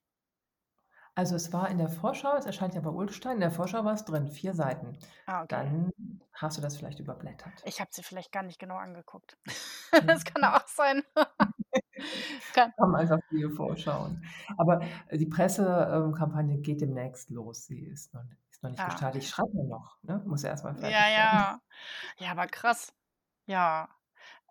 Also, 1.18 1.34
es 1.34 1.52
war 1.52 1.68
in 1.68 1.78
der 1.78 1.88
Vorschau 1.88 2.36
es 2.36 2.46
erscheint 2.46 2.74
ja 2.76 2.80
bei 2.80 2.90
Ullstein, 2.90 3.34
in 3.34 3.40
der 3.40 3.50
Vorschau 3.50 3.84
war's 3.84 4.04
drin, 4.04 4.28
4 4.28 4.54
Seiten. 4.54 4.96
Ah, 5.26 5.42
okay. 5.42 5.48
Dann 5.48 5.92
hast 6.32 6.56
du 6.56 6.62
das 6.62 6.76
vielleicht 6.76 7.00
überblättert. 7.00 7.54
Ich 7.64 7.80
habe 7.80 7.90
sie 7.92 8.04
vielleicht 8.04 8.30
gar 8.30 8.44
nicht 8.44 8.60
genau 8.60 8.76
angeguckt. 8.76 9.36
Ja. 9.92 10.00
Das 10.06 10.24
kann 10.24 10.44
auch 10.44 10.64
sein. 10.68 11.02
Kann 12.54 12.72
man 12.78 12.94
einfach 12.94 13.18
Video 13.30 13.50
vorschauen. 13.50 14.22
Aber 14.58 14.80
die 15.10 15.26
Presse 15.26 15.90
ähm, 15.92 16.14
Kampagne 16.14 16.58
geht 16.58 16.80
demnächst 16.82 17.30
los. 17.30 17.66
Sie 17.66 17.80
ist 17.80 18.14
noch 18.14 18.22
ist 18.50 18.62
noch 18.62 18.70
nicht 18.70 18.78
Ah, 18.80 18.84
gestartet. 18.84 19.22
Ich 19.24 19.28
schreibe 19.28 19.66
noch, 19.66 19.96
ne? 20.02 20.22
Muss 20.24 20.42
ja 20.44 20.50
erst 20.50 20.62
mal 20.62 20.70
Ja, 20.74 20.80
fertig 20.80 20.92
werden. 20.92 21.14
ja. 21.16 21.60
Ja, 22.18 22.30
aber 22.30 22.46
krass. 22.46 22.92
Ja. 23.46 23.88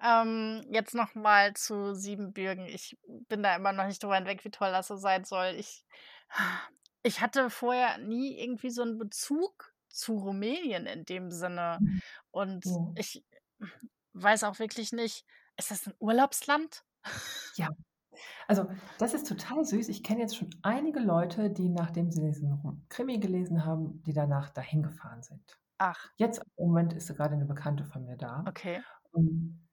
Ähm, 0.03 0.65
jetzt 0.69 0.95
noch 0.95 1.15
mal 1.15 1.53
zu 1.53 1.95
Siebenbürgen. 1.95 2.65
Ich 2.65 2.97
bin 3.29 3.41
da 3.41 3.55
immer 3.55 3.71
noch 3.71 3.85
nicht 3.85 4.03
drüber 4.03 4.15
hinweg, 4.15 4.43
wie 4.43 4.51
toll 4.51 4.71
das 4.71 4.87
so 4.87 4.97
sein 4.97 5.23
soll. 5.23 5.55
Ich 5.57 5.85
ich 7.03 7.21
hatte 7.21 7.49
vorher 7.49 7.97
nie 7.99 8.39
irgendwie 8.41 8.69
so 8.71 8.83
'n 8.83 8.97
Bezug 8.97 9.73
zu 9.89 10.15
Rumänien 10.17 10.85
in 10.87 11.05
dem 11.05 11.31
Sinne. 11.31 11.81
Mhm. 11.81 12.01
Und 12.31 12.65
Ja. 12.65 12.95
ich 12.95 13.25
weiß 14.13 14.43
auch 14.45 14.59
wirklich 14.59 14.91
nicht 14.93 15.25
ist 15.57 15.71
das 15.71 15.87
'n 15.87 15.95
Urlaubsland? 15.99 16.85
Ja. 17.57 17.69
Also, 18.47 18.69
das 18.97 19.13
ist 19.13 19.27
total 19.27 19.65
süß. 19.65 19.89
Ich 19.89 20.03
kenne 20.03 20.21
jetzt 20.21 20.37
schon 20.37 20.49
einige 20.63 20.99
Leute, 21.01 21.51
die, 21.51 21.69
nachdem 21.69 22.11
sie 22.11 22.21
diesen 22.23 22.85
Krimi 22.89 23.19
gelesen 23.19 23.65
haben, 23.65 24.03
die 24.03 24.13
danach 24.13 24.49
dahin 24.51 24.83
gefahren 24.83 25.23
sind. 25.23 25.59
Ach. 25.79 26.09
Jetzt 26.17 26.39
im 26.57 26.67
Moment 26.67 26.93
ist 26.93 27.15
grade 27.15 27.37
'ne 27.37 27.45
Bekannte 27.45 27.85
von 27.85 28.05
mir 28.05 28.17
da. 28.17 28.47
Okay. 28.47 28.83
Und 29.11 29.67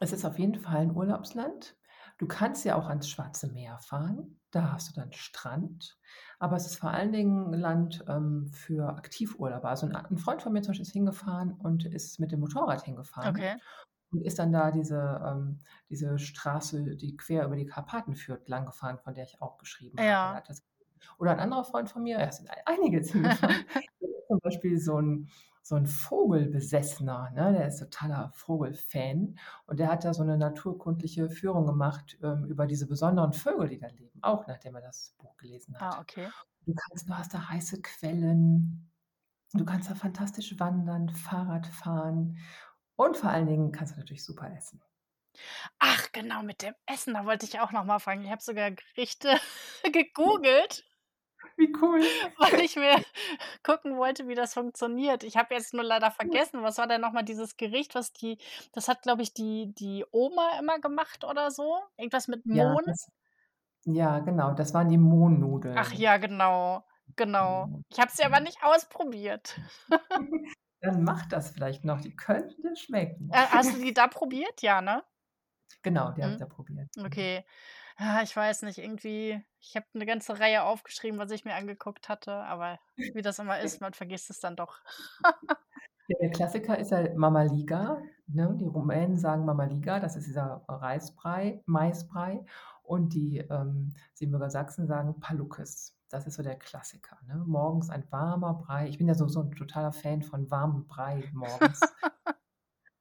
es 0.00 0.12
ist 0.12 0.24
auf 0.26 0.38
jeden 0.38 0.56
Fall 0.60 0.82
'n 0.84 0.96
Urlaubsland. 0.96 1.76
Du 2.20 2.26
kannst 2.28 2.66
ja 2.66 2.76
auch 2.76 2.86
ans 2.86 3.08
Schwarze 3.08 3.46
Meer 3.50 3.78
fahren. 3.78 4.38
Da 4.50 4.72
hast 4.72 4.90
du 4.90 4.92
dann 5.00 5.10
Strand. 5.14 5.98
Aber 6.38 6.54
es 6.56 6.66
ist 6.66 6.76
vor 6.76 6.90
allen 6.90 7.12
Dingen 7.12 7.50
Land, 7.54 8.04
ähm, 8.08 8.46
für 8.52 8.90
Aktivurlauber. 8.90 9.70
Also 9.70 9.86
'n 9.86 9.96
a 9.96 10.00
'n 10.06 10.18
Freund 10.18 10.42
von 10.42 10.52
mir 10.52 10.60
zum 10.60 10.72
Beispiel 10.72 10.82
ist 10.86 10.92
hingefahren 10.92 11.52
und 11.54 11.86
ist 11.86 12.20
mit 12.20 12.30
dem 12.30 12.40
Motorrad 12.40 12.82
hingefahren 12.84 13.38
Okay. 13.38 13.60
und 14.12 14.22
ist 14.22 14.38
dann 14.38 14.52
da 14.52 14.70
diese 14.72 15.22
ähm, 15.26 15.60
diese 15.90 16.18
Straße, 16.18 16.96
die 16.96 17.16
quer 17.16 17.46
über 17.46 17.56
die 17.56 17.66
Karpaten 17.66 18.16
führt, 18.16 18.48
langgefahren, 18.48 18.98
von 18.98 19.14
der 19.14 19.24
ich 19.24 19.42
auch 19.42 19.58
geschrieben 19.58 20.04
habe. 20.06 20.20
Er 20.34 20.42
Ja. 20.42 20.46
das 20.46 20.64
oder 21.18 21.32
'n 21.32 21.40
anderer 21.40 21.64
Freund 21.64 21.90
von 21.90 22.02
mir, 22.04 22.18
es 22.20 22.38
sind 22.38 22.50
ei 22.50 22.62
einige 22.66 23.00
ist 23.00 23.14
zum 24.28 24.40
Beispiel 24.42 24.78
so 24.80 24.98
'n 24.98 25.28
so 25.70 25.76
'n 25.76 25.86
Vogelbesessener, 25.86 27.30
ne? 27.32 27.52
Der 27.54 27.68
ist 27.68 27.78
totaler 27.80 28.30
Vogelfan 28.34 29.38
und 29.66 29.78
der 29.80 29.88
hat 29.90 30.04
da 30.04 30.14
so 30.14 30.24
'ne 30.24 30.36
naturkundliche 30.38 31.30
Führung 31.30 31.66
gemacht, 31.66 32.18
ähm, 32.22 32.44
über 32.46 32.66
diese 32.66 32.86
besonderen 32.88 33.32
Vögel, 33.32 33.68
die 33.70 33.78
da 33.78 33.88
leben, 33.88 34.18
auch 34.22 34.46
nachdem 34.48 34.76
er 34.76 34.82
das 34.82 35.14
Buch 35.18 35.36
gelesen 35.38 35.78
Ah, 35.78 35.98
hat. 35.98 36.00
okay. 36.00 36.32
Du 36.66 36.74
kannst 36.74 37.08
du 37.08 37.14
hast 37.18 37.34
da 37.34 37.48
heiße 37.50 37.82
Quellen. 37.82 38.90
Du 39.54 39.64
kannst 39.66 39.90
da 39.90 39.94
fantastisch 39.96 40.58
wandern, 40.60 41.10
Fahrrad 41.10 41.66
fahren 41.68 42.38
und 42.96 43.16
vor 43.16 43.30
allen 43.30 43.46
Dingen 43.48 43.72
kannst 43.72 43.94
du 43.94 43.98
natürlich 44.00 44.24
super 44.24 44.52
essen. 44.56 44.82
Ach, 45.78 46.12
genau, 46.12 46.42
mit 46.42 46.62
dem 46.62 46.74
Essen, 46.86 47.14
da 47.14 47.24
wollte 47.24 47.46
ich 47.46 47.58
auch 47.60 47.72
noch 47.72 47.84
mal 47.84 47.98
fragen. 47.98 48.24
Ich 48.24 48.30
habe 48.30 48.42
sogar 48.42 48.70
Gerichte 48.70 49.40
gegoogelt 49.92 50.84
Wie 51.56 51.72
cool. 51.80 52.10
weil 52.38 52.60
ich 52.60 52.76
mir 52.76 52.96
gucken 53.62 53.96
wollte, 53.96 54.28
wie 54.28 54.34
das 54.34 54.54
funktioniert. 54.54 55.24
Ich 55.24 55.36
habe 55.36 55.54
jetzt 55.54 55.74
nur 55.74 55.84
leider 55.84 56.10
vergessen, 56.10 56.62
was 56.62 56.78
war 56.78 56.86
denn 56.86 57.00
noch 57.00 57.12
mal 57.12 57.22
dieses 57.22 57.56
Gericht, 57.56 57.94
was 57.94 58.12
die 58.12 58.38
das 58.72 58.88
hat, 58.88 59.02
glaube 59.02 59.22
ich, 59.22 59.34
die 59.34 59.72
die 59.74 60.04
Oma 60.12 60.58
immer 60.58 60.78
gemacht 60.80 61.24
oder 61.24 61.50
so? 61.50 61.80
Irgendwas 61.96 62.28
mit 62.28 62.44
Ja, 62.44 62.76
Mohn? 62.76 62.84
das 62.84 63.06
ja, 63.86 64.20
genau, 64.20 64.54
das 64.54 64.74
waren 64.74 64.88
die 64.90 64.98
Ach 65.74 65.92
Mohnnudeln. 65.94 65.94
ja, 65.94 66.16
genau, 66.18 66.86
genau. 67.16 67.70
Mhm. 67.70 67.82
Ich 67.88 67.98
habe 68.00 68.10
sie 68.12 68.24
aber 68.24 68.40
nicht 68.40 68.62
ausprobiert. 68.62 69.56
Dann 70.82 71.04
mach 71.04 71.24
das 71.26 71.52
vielleicht 71.52 71.84
noch, 71.86 72.00
die 72.02 72.14
könnten 72.14 72.60
dir 72.62 72.76
schmecken. 72.76 73.32
Äh, 73.32 73.46
hast 73.48 73.72
du 73.72 73.78
die 73.78 73.92
da 73.94 74.06
probiert? 74.08 74.62
Ja, 74.62 74.80
ne? 74.80 75.04
Genau, 75.82 76.12
die 76.12 76.22
habe 76.22 76.32
ich 76.32 76.36
Mhm. 76.36 76.38
da 76.38 76.46
probiert. 76.46 76.88
Mhm. 77.02 77.28
Okay. 77.28 77.44
Ja, 78.00 78.22
ich 78.22 78.34
weiß 78.34 78.62
nicht, 78.62 78.78
irgendwie 78.78 79.44
ich 79.60 79.76
habe 79.76 79.86
'ne 79.92 80.06
ganze 80.06 80.38
Reihe 80.40 80.62
aufgeschrieben, 80.64 81.18
was 81.18 81.30
ich 81.32 81.44
mir 81.44 81.54
angeguckt 81.54 82.08
hatte, 82.08 82.32
aber 82.32 82.80
wie 83.12 83.20
das 83.20 83.38
immer 83.38 83.60
ist, 83.60 83.82
man 83.82 83.92
vergisst 83.92 84.30
es 84.30 84.40
dann 84.40 84.56
doch. 84.56 84.80
Ja, 86.08 86.16
der 86.20 86.30
Klassiker 86.30 86.78
ist 86.78 86.90
ja 86.90 87.14
Mamaligă, 87.16 88.02
ne? 88.26 88.54
Die 88.58 88.66
Rumänen 88.66 89.18
sagen 89.18 89.44
Mamaligă, 89.44 89.98
das 90.00 90.16
ist 90.16 90.26
dieser 90.26 90.64
Reisbrei 90.68 91.62
Maisbrei 91.66 92.44
und 92.82 93.12
die, 93.14 93.38
ähm, 93.38 93.92
Siebenbürger 94.14 94.50
Sachsen 94.50 94.86
sagen 94.86 95.20
Palukes. 95.20 95.96
Das 96.10 96.26
ist 96.26 96.34
so 96.36 96.42
der 96.42 96.56
Klassiker, 96.58 97.18
ne? 97.26 97.36
Morgens 97.46 97.90
ein 97.90 98.04
warmer 98.10 98.54
Brei. 98.54 98.88
Ich 98.88 98.98
bin 98.98 99.06
ja 99.08 99.14
sowieso 99.14 99.40
'n 99.42 99.52
totaler 99.54 99.92
Fan 99.92 100.22
von 100.22 100.50
warmem 100.50 100.86
Brei 100.88 101.28
morgens. 101.32 101.94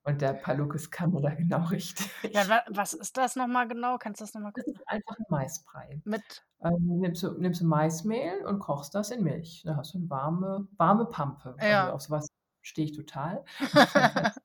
Und 0.10 0.22
der 0.22 0.34
Palukes 0.34 0.91
kann 0.91 1.12
mir 1.12 1.22
da 1.22 1.30
genau 1.36 1.65
richtig. 1.65 2.10
Ja, 2.34 2.48
wa 2.48 2.63
was 2.69 2.93
ist 2.93 3.17
das 3.17 3.36
noch 3.36 3.48
mal 3.48 3.67
genau? 3.67 3.98
Kannst 3.98 4.22
du 4.22 4.24
das 4.26 4.34
noch 4.34 4.41
mal 4.41 4.52
Das 4.56 4.65
kurz 4.65 4.67
ist 4.67 4.88
einfach 4.88 5.17
'n 5.19 5.26
Maisbrei. 5.30 6.02
Mit 6.06 6.43
Ähm, 6.62 7.00
nimmst 7.02 7.24
du 7.24 7.34
nimmst 7.39 7.62
du 7.62 7.67
Maismehl 7.67 8.45
und 8.45 8.60
kochst 8.60 8.95
das 8.95 9.12
in 9.12 9.24
Milch. 9.24 9.63
Dann 9.65 9.78
hast 9.78 9.93
du 9.95 10.00
'ne 10.00 10.10
warme 10.10 10.67
warme 10.78 11.06
Pampe. 11.08 11.63
Also, 11.67 11.88
Ja. 11.88 11.93
auf 11.93 12.02
so 12.04 12.12
was 12.12 12.28
stehe 12.62 12.86
ich 12.88 12.93
total. 12.98 13.45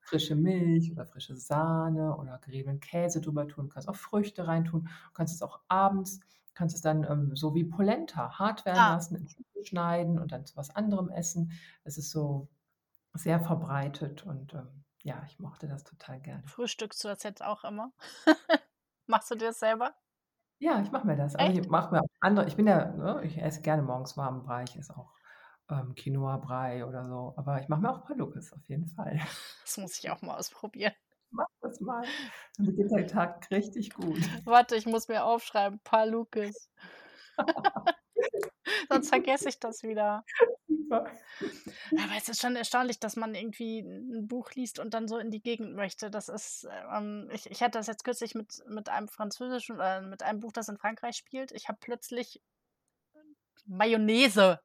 Frische 0.00 0.36
Milch 0.36 0.92
oder 0.92 1.06
frische 1.06 1.36
Sahne 1.36 2.16
oder 2.16 2.38
geriebenen 2.38 2.80
Käse 2.80 3.20
drüber 3.20 3.48
tun. 3.48 3.68
Kannst 3.70 3.88
auch 3.88 3.96
Früchte 3.96 4.46
reintun. 4.48 4.84
Du 4.84 5.12
kannst 5.14 5.34
es 5.34 5.42
auch 5.42 5.60
abends 5.68 6.20
kannst 6.54 6.74
es 6.76 6.82
dann, 6.82 7.04
ähm, 7.04 7.36
so 7.36 7.54
wie 7.54 7.64
Polenta 7.64 8.38
hart 8.38 8.66
werden 8.66 8.86
Ah. 8.86 8.96
lassen, 8.96 9.28
schneiden 9.62 10.18
und 10.18 10.32
dann 10.32 10.46
zu 10.46 10.56
was 10.56 10.70
anderem 10.76 11.08
essen. 11.10 11.52
Es 11.84 11.98
ist 11.98 12.10
so 12.10 12.48
sehr 13.14 13.40
verbreitet 13.40 14.24
und, 14.26 14.54
ähm, 14.54 14.84
ja, 15.02 15.22
ich 15.26 15.38
mochte 15.38 15.68
das 15.68 15.84
total 15.84 16.20
gerne. 16.20 16.46
Frühstückst 16.46 17.02
du 17.04 17.08
das 17.08 17.22
jetzt 17.22 17.42
auch 17.42 17.64
immer? 17.64 17.92
Machst 19.06 19.30
du 19.30 19.34
dir 19.34 19.48
das 19.48 19.58
selber? 19.58 19.94
Ja, 20.58 20.80
ich 20.82 20.90
mache 20.90 21.06
mir 21.06 21.16
das. 21.16 21.34
Aber 21.36 21.50
ich 21.50 21.68
mache 21.68 21.94
mir 21.94 22.02
auch 22.02 22.08
andere 22.20 22.46
ich 22.46 22.56
bin 22.56 22.66
ja 22.66 22.86
ne, 22.92 23.22
ich 23.24 23.38
esse 23.38 23.62
gerne 23.62 23.82
morgens 23.82 24.16
warmen 24.16 24.42
Brei. 24.42 24.64
Ich 24.64 24.76
esse 24.76 24.94
auch, 24.96 25.14
ähm, 25.70 25.94
Quinoa-Brei 25.94 26.84
oder 26.84 27.06
so, 27.06 27.34
aber 27.36 27.60
ich 27.60 27.68
mache 27.68 27.80
mir 27.80 27.90
auch 27.90 28.04
Palukes 28.04 28.52
auf 28.52 28.68
jeden 28.68 28.86
Fall. 28.88 29.18
Das 29.64 29.78
muss 29.78 29.98
ich 29.98 30.10
auch 30.10 30.20
mal 30.20 30.36
ausprobieren. 30.36 30.92
Mach 31.30 31.46
das 31.60 31.80
mal. 31.80 32.04
Dann 32.56 32.66
beginnt 32.66 32.90
dein 32.92 33.06
Tag 33.06 33.48
richtig 33.52 33.94
gut. 33.94 34.18
Warte, 34.44 34.74
ich 34.74 34.84
muss 34.84 35.06
mir 35.06 35.24
aufschreiben, 35.24 35.78
Palukes. 35.84 36.68
Sonst 38.90 39.08
vergesse 39.08 39.48
ich 39.48 39.58
das 39.60 39.82
wieder. 39.82 40.26
Aber 41.96 42.12
es 42.16 42.28
ist 42.28 42.40
schon 42.40 42.56
erstaunlich, 42.56 43.00
dass 43.00 43.16
man 43.16 43.34
irgendwie 43.34 43.80
'n 43.80 44.12
'n 44.14 44.28
Buch 44.28 44.52
liest 44.52 44.78
und 44.78 44.94
dann 44.94 45.08
so 45.08 45.18
in 45.18 45.30
die 45.30 45.42
Gegend 45.42 45.74
möchte. 45.74 46.10
Das 46.10 46.28
ist, 46.28 46.66
ähm 46.92 47.28
ich 47.32 47.50
ich 47.50 47.62
hatte 47.62 47.78
das 47.78 47.86
jetzt 47.88 48.04
kürzlich 48.04 48.34
mit 48.34 48.62
mit 48.66 48.88
einem 48.88 49.08
französischen 49.08 49.80
äh, 49.80 50.00
mit 50.02 50.22
einem 50.22 50.40
Buch, 50.40 50.52
das 50.52 50.68
in 50.68 50.78
Frankreich 50.78 51.16
spielt. 51.16 51.52
Ich 51.52 51.68
habe 51.68 51.78
plötzlich 51.80 52.42
Mayonnaise 53.66 54.60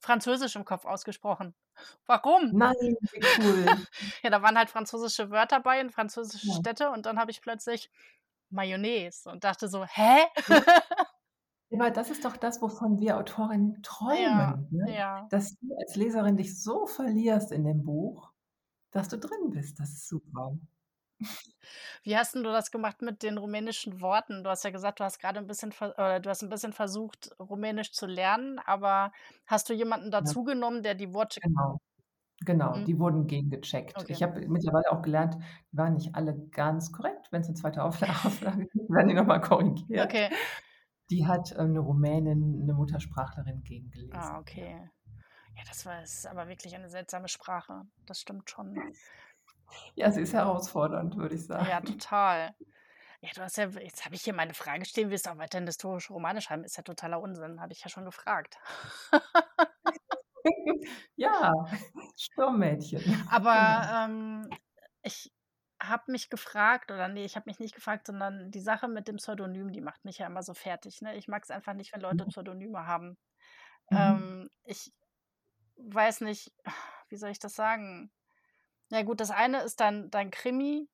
französisch 0.00 0.56
im 0.56 0.64
Kopf 0.64 0.84
ausgesprochen. 0.86 1.54
Warum? 2.06 2.58
Nein, 2.58 2.96
wie 3.12 3.22
cool. 3.36 3.86
Ja, 4.22 4.30
da 4.30 4.42
waren 4.42 4.58
halt 4.58 4.70
französische 4.70 5.30
Wörter 5.30 5.60
bei 5.60 5.80
in 5.80 5.90
französische 5.90 6.42
Ja. 6.42 6.54
Städte 6.54 6.90
und 6.90 7.06
dann 7.06 7.18
habe 7.18 7.30
ich 7.30 7.40
plötzlich 7.42 7.90
Mayonnaise 8.50 9.28
und 9.30 9.44
dachte 9.44 9.68
so: 9.68 9.84
„Hä?“ 9.84 10.24
Ja, 10.46 10.62
aber 11.72 11.90
das 11.90 12.10
ist 12.10 12.24
doch 12.24 12.36
das, 12.36 12.62
wovon 12.62 12.98
wir 13.00 13.18
Autorinnen 13.18 13.82
Ja, 14.06 14.58
träumen, 14.62 14.68
ne? 14.70 14.86
ja. 14.86 15.30
Dass 15.30 15.54
du 15.60 15.74
als 15.78 15.96
Leserin 15.96 16.36
dich 16.36 16.62
so 16.62 16.86
verlierst 16.86 17.52
in 17.52 17.64
dem 17.64 17.84
Buch, 17.84 18.32
dass 18.92 19.08
du 19.08 19.18
drin 19.18 19.50
bist. 19.50 19.80
Das 19.80 19.90
ist 19.90 20.08
super. 20.08 20.56
Wie 22.04 22.16
hast 22.16 22.34
du 22.34 22.42
das 22.42 22.70
gemacht 22.70 23.02
mit 23.02 23.22
den 23.22 23.38
rumänischen 23.38 24.00
Worten? 24.00 24.44
Du 24.44 24.50
hast 24.50 24.64
ja 24.64 24.70
gesagt, 24.70 25.00
du 25.00 25.04
hast 25.04 25.18
grade 25.20 25.40
'n 25.40 25.46
bisschen 25.46 25.72
oder 25.80 26.20
du 26.20 26.30
hast 26.30 26.42
'n 26.42 26.48
bisschen 26.48 26.72
versucht, 26.72 27.30
Rumänisch 27.40 27.92
zu 27.92 28.06
lernen, 28.06 28.58
aber 28.60 29.12
hast 29.46 29.68
du 29.68 29.74
jemanden 29.74 30.10
Ja. 30.20 30.32
dazu 30.32 30.44
genommen, 30.44 30.82
der 30.82 30.94
die 30.94 31.12
Worte 31.14 31.40
Genau. 31.42 31.78
Genau, 32.46 32.78
Mhm. 32.78 32.88
die 32.88 32.98
wurden 33.00 33.26
gegengecheckt. 33.28 34.04
Okay. 34.04 34.10
Ich 34.10 34.22
habe 34.22 34.42
mittlerweile 34.48 34.90
auch 34.92 35.02
gelernt, 35.02 35.36
die 35.72 35.78
waren 35.78 35.94
nicht 35.94 36.14
alle 36.16 36.36
ganz 36.50 36.92
korrekt. 36.92 37.28
Wenn's 37.32 37.48
'ne 37.48 37.54
2. 37.54 37.84
Aufla 37.84 38.08
Auflage 38.26 38.66
gibt, 38.66 38.90
werden 38.90 39.08
die 39.08 39.14
noch 39.14 39.26
mal 39.26 39.40
korrigiert. 39.40 40.14
Okay. 40.14 40.30
Die 41.10 41.26
hat, 41.26 41.54
ähm, 41.58 41.72
'ne 41.72 41.78
Rumänin, 41.80 42.66
'ne 42.66 42.74
Muttersprachlerin 42.74 43.62
gegengelesen, 43.62 44.12
Ah, 44.12 44.38
ja. 44.38 44.38
okay. 44.38 44.90
Ja, 45.56 45.62
das 45.68 45.84
war 45.86 46.02
ist 46.02 46.26
aber 46.26 46.48
wirklich 46.48 46.74
eine 46.76 46.88
seltsame 46.90 47.28
Sprache. 47.28 47.86
Das 48.06 48.20
stimmt 48.20 48.50
schon. 48.50 48.82
Ja, 49.96 50.10
sie 50.10 50.22
ist 50.22 50.32
herausfordernd, 50.32 51.16
würde 51.16 51.34
ich 51.34 51.44
Ja, 51.60 51.80
sagen. 51.80 51.80
total. 51.80 52.54
Ja, 53.22 53.30
du 53.34 53.42
hast 53.42 53.56
ja 53.58 53.66
jetzt 53.68 54.04
habe 54.06 54.14
ich 54.16 54.22
hier 54.24 54.32
meine 54.34 54.54
Frage 54.54 54.84
stehen, 54.86 55.10
willst 55.10 55.26
du 55.26 55.30
auch 55.30 55.36
weiterhin 55.38 55.66
historische 55.66 56.12
Romane 56.12 56.40
schreiben? 56.42 56.64
Ist 56.64 56.76
ja 56.78 56.82
totaler 56.84 57.20
Unsinn, 57.20 57.60
habe 57.60 57.72
ich 57.72 57.82
ja 57.82 57.88
schon 57.90 58.04
gefragt. 58.06 58.58
Ja, 61.16 61.52
Sturmmädchen, 62.16 63.04
Aber, 63.26 63.52
genau. 63.52 63.94
ähm, 64.06 64.58
ich 65.02 65.32
habe 65.80 66.12
mich 66.12 66.30
gefragt 66.30 66.90
oder 66.90 67.08
ne, 67.08 67.24
ich 67.24 67.36
habe 67.36 67.48
mich 67.50 67.58
nicht 67.60 67.74
gefragt, 67.74 68.06
sondern 68.06 68.50
die 68.50 68.60
Sache 68.60 68.88
mit 68.88 69.08
dem 69.08 69.16
Pseudonym, 69.16 69.72
die 69.72 69.80
macht 69.80 70.04
mich 70.04 70.18
ja 70.18 70.26
immer 70.26 70.42
so 70.42 70.54
fertig, 70.54 71.02
ne? 71.02 71.16
Ich 71.16 71.28
mag's 71.28 71.50
einfach 71.50 71.74
nicht, 71.74 71.92
wenn 71.92 72.00
Leute 72.00 72.24
Mhm. 72.24 72.28
Pseudonyme 72.28 72.86
haben. 72.86 73.18
Mhm. 73.90 74.28
Ähm, 74.32 74.50
ich 74.64 74.92
weiß 75.76 76.22
nicht, 76.22 76.52
wie 77.10 77.16
soll 77.18 77.30
ich 77.30 77.40
das 77.40 77.54
sagen? 77.54 78.12
Ja 78.90 79.02
gut, 79.02 79.20
das 79.20 79.30
eine 79.32 79.62
ist 79.62 79.80
dein 79.80 80.10
dein 80.10 80.30
Krimi 80.32 80.90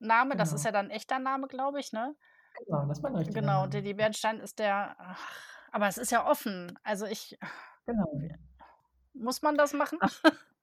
Name. 0.00 0.36
Das 0.36 0.52
ist 0.52 0.64
Genau. 0.64 0.66
ja 0.66 0.72
dann 0.72 0.90
echter 0.90 1.18
Name, 1.20 1.48
glaube 1.48 1.80
ich, 1.80 1.92
ne? 1.92 2.16
Genau, 2.58 2.86
das 2.86 2.98
ist 2.98 3.02
mein 3.02 3.16
richtiger 3.16 3.42
Genau, 3.42 3.64
und. 3.64 3.72
Lilly 3.72 3.94
Bernstein 3.94 4.38
ist 4.40 4.58
der 4.58 4.96
ach, 4.98 5.32
aber 5.72 5.88
es 5.88 5.98
ist 5.98 6.12
ja 6.12 6.26
offen. 6.28 6.78
Also, 6.84 7.06
ich 7.06 7.36
Genau. 7.88 8.34
muss 9.14 9.42
man 9.42 9.56
das 9.56 9.72
machen? 9.72 9.98
Ach. 10.00 10.20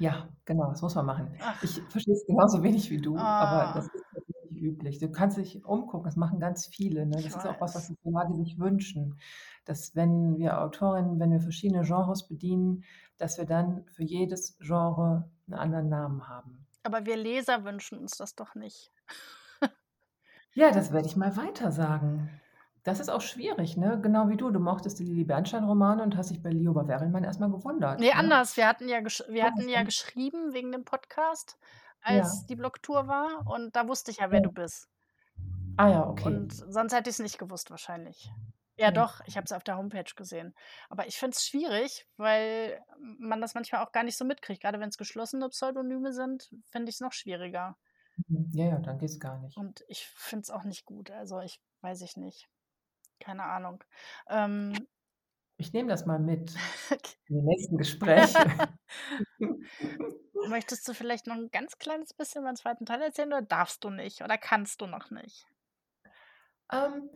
Ja, 0.00 0.28
genau, 0.44 0.68
das 0.70 0.80
muss 0.80 0.94
man 0.94 1.06
machen. 1.06 1.34
Ach. 1.40 1.58
Ich 1.60 1.84
verstehe 1.90 2.14
es 2.14 2.24
genauso 2.24 2.62
wenig 2.62 2.88
wie 2.90 3.00
du, 3.00 3.34
aber 3.36 3.66
das 3.66 3.86
Ah. 3.86 3.92
ist 3.92 4.04
tatsächlich 4.14 4.62
üblich. 4.62 4.98
Du 5.00 5.10
kannst 5.10 5.36
dich 5.38 5.64
umgucken, 5.64 6.04
das 6.04 6.14
machen 6.14 6.38
ganz 6.38 6.66
viele, 6.66 7.04
ne? 7.04 7.20
Ich 7.20 7.24
Das 7.24 7.34
ist 7.34 7.44
auch 7.46 7.60
was, 7.60 7.74
was 7.74 7.88
die 7.88 7.96
Verlage 8.02 8.34
sich 8.36 8.60
wünschen, 8.60 9.18
dass 9.64 9.96
wenn 9.96 10.38
wir 10.38 10.60
Autorinnen 10.62 11.18
wenn 11.18 11.32
wir 11.32 11.40
verschiedene 11.40 11.82
Genres 11.82 12.28
bedienen, 12.28 12.84
dass 13.18 13.38
wir 13.38 13.44
dann 13.44 13.86
für 13.88 14.04
jedes 14.04 14.56
Genre 14.60 15.28
'n 15.48 15.54
anderen 15.54 15.88
Namen 15.88 16.28
haben. 16.28 16.64
Aber 16.84 17.06
wir 17.06 17.16
Leser 17.16 17.64
wünschen 17.64 17.98
uns 17.98 18.16
das 18.16 18.34
doch 18.34 18.54
nicht. 18.54 18.92
Ja, 20.54 20.70
das 20.72 20.92
werde 20.92 21.06
ich 21.08 21.16
mal 21.16 21.36
weitersagen. 21.36 22.30
Das 22.88 23.00
ist 23.00 23.10
auch 23.10 23.20
schwierig, 23.20 23.76
ne? 23.76 24.00
Genau 24.00 24.30
wie 24.30 24.36
du. 24.38 24.50
Du 24.50 24.60
mochtest 24.60 24.98
die 24.98 25.04
Lilly 25.04 25.24
Bernstein 25.24 25.64
Romane 25.64 26.02
und 26.02 26.16
hast 26.16 26.30
dich 26.30 26.42
bei 26.42 26.48
Leo 26.50 26.72
Bava-Ehrenmann 26.72 27.22
erst 27.22 27.38
mal 27.38 27.50
gewundert, 27.50 28.00
Ne, 28.00 28.06
ne? 28.06 28.14
anders. 28.14 28.56
Wir 28.56 28.66
hatten 28.66 28.88
ja 28.88 29.00
wir 29.28 29.44
hatten 29.44 29.68
ja 29.68 29.82
geschrieben 29.82 30.54
wegen 30.54 30.72
dem 30.72 30.84
Podcast, 30.86 31.58
Ja. 32.06 32.22
als 32.22 32.46
die 32.46 32.56
Blogtour 32.56 33.06
war 33.06 33.46
und 33.46 33.76
da 33.76 33.86
wusste 33.86 34.10
ich 34.10 34.16
ja, 34.18 34.30
wer 34.30 34.38
Ja. 34.38 34.44
du 34.44 34.52
bist. 34.52 34.88
Ah 35.76 35.88
ja, 35.90 36.06
okay. 36.08 36.24
Und 36.26 36.52
sonst 36.52 36.94
hätte 36.94 37.10
ich's 37.10 37.18
nicht 37.18 37.38
gewusst 37.38 37.70
wahrscheinlich. 37.70 38.30
Ja 38.76 38.86
Ja. 38.86 38.90
doch, 38.90 39.20
ich 39.26 39.36
habe 39.36 39.44
es 39.44 39.52
auf 39.52 39.64
der 39.64 39.76
Homepage 39.76 40.10
gesehen. 40.16 40.54
Aber 40.88 41.06
ich 41.06 41.18
finde 41.18 41.34
es 41.36 41.44
schwierig, 41.46 42.06
weil 42.16 42.80
man 43.18 43.40
das 43.42 43.54
manchmal 43.54 43.84
auch 43.84 43.92
gar 43.92 44.02
nicht 44.04 44.16
so 44.16 44.24
mitkriegt. 44.24 44.62
Grade 44.62 44.80
wenn's 44.80 44.96
geschlossene 44.96 45.48
Pseudonyme 45.50 46.12
sind, 46.14 46.48
finde 46.70 46.88
ich's 46.88 47.00
noch 47.00 47.12
schwieriger. 47.12 47.76
Mhm. 48.28 48.48
Ja, 48.52 48.64
ja, 48.66 48.78
dann 48.78 48.98
geht's 48.98 49.20
gar 49.20 49.38
nicht. 49.40 49.56
Und 49.58 49.84
ich 49.88 50.06
finde 50.06 50.42
es 50.42 50.50
auch 50.50 50.64
nicht 50.64 50.84
gut. 50.86 51.10
Also, 51.10 51.40
ich 51.40 51.60
weiß 51.82 52.00
ich 52.02 52.16
nicht. 52.16 52.48
Keine 53.20 53.44
Ahnung. 53.44 53.82
Ähm 54.28 54.88
Ich 55.60 55.72
nehme 55.72 55.88
das 55.88 56.06
mal 56.06 56.20
mit 56.20 56.54
Ok 56.92 57.18
in 57.28 57.36
die 57.36 57.42
nächsten 57.42 57.78
Gespräche. 57.78 58.44
Möchtest 60.44 60.86
du 60.86 60.94
vielleicht 60.94 61.26
noch 61.26 61.34
'n 61.36 61.50
ganz 61.50 61.78
kleines 61.78 62.14
bisschen 62.14 62.42
über 62.42 62.50
'n 62.50 62.56
2. 62.56 62.84
Teil 62.84 63.02
erzählen 63.02 63.28
oder 63.32 63.42
darfst 63.42 63.82
du 63.82 63.90
nicht 63.90 64.22
oder 64.22 64.38
kannst 64.38 64.80
du 64.80 64.86
noch 64.86 65.10
nicht? 65.10 65.48
Ähm, 66.70 67.10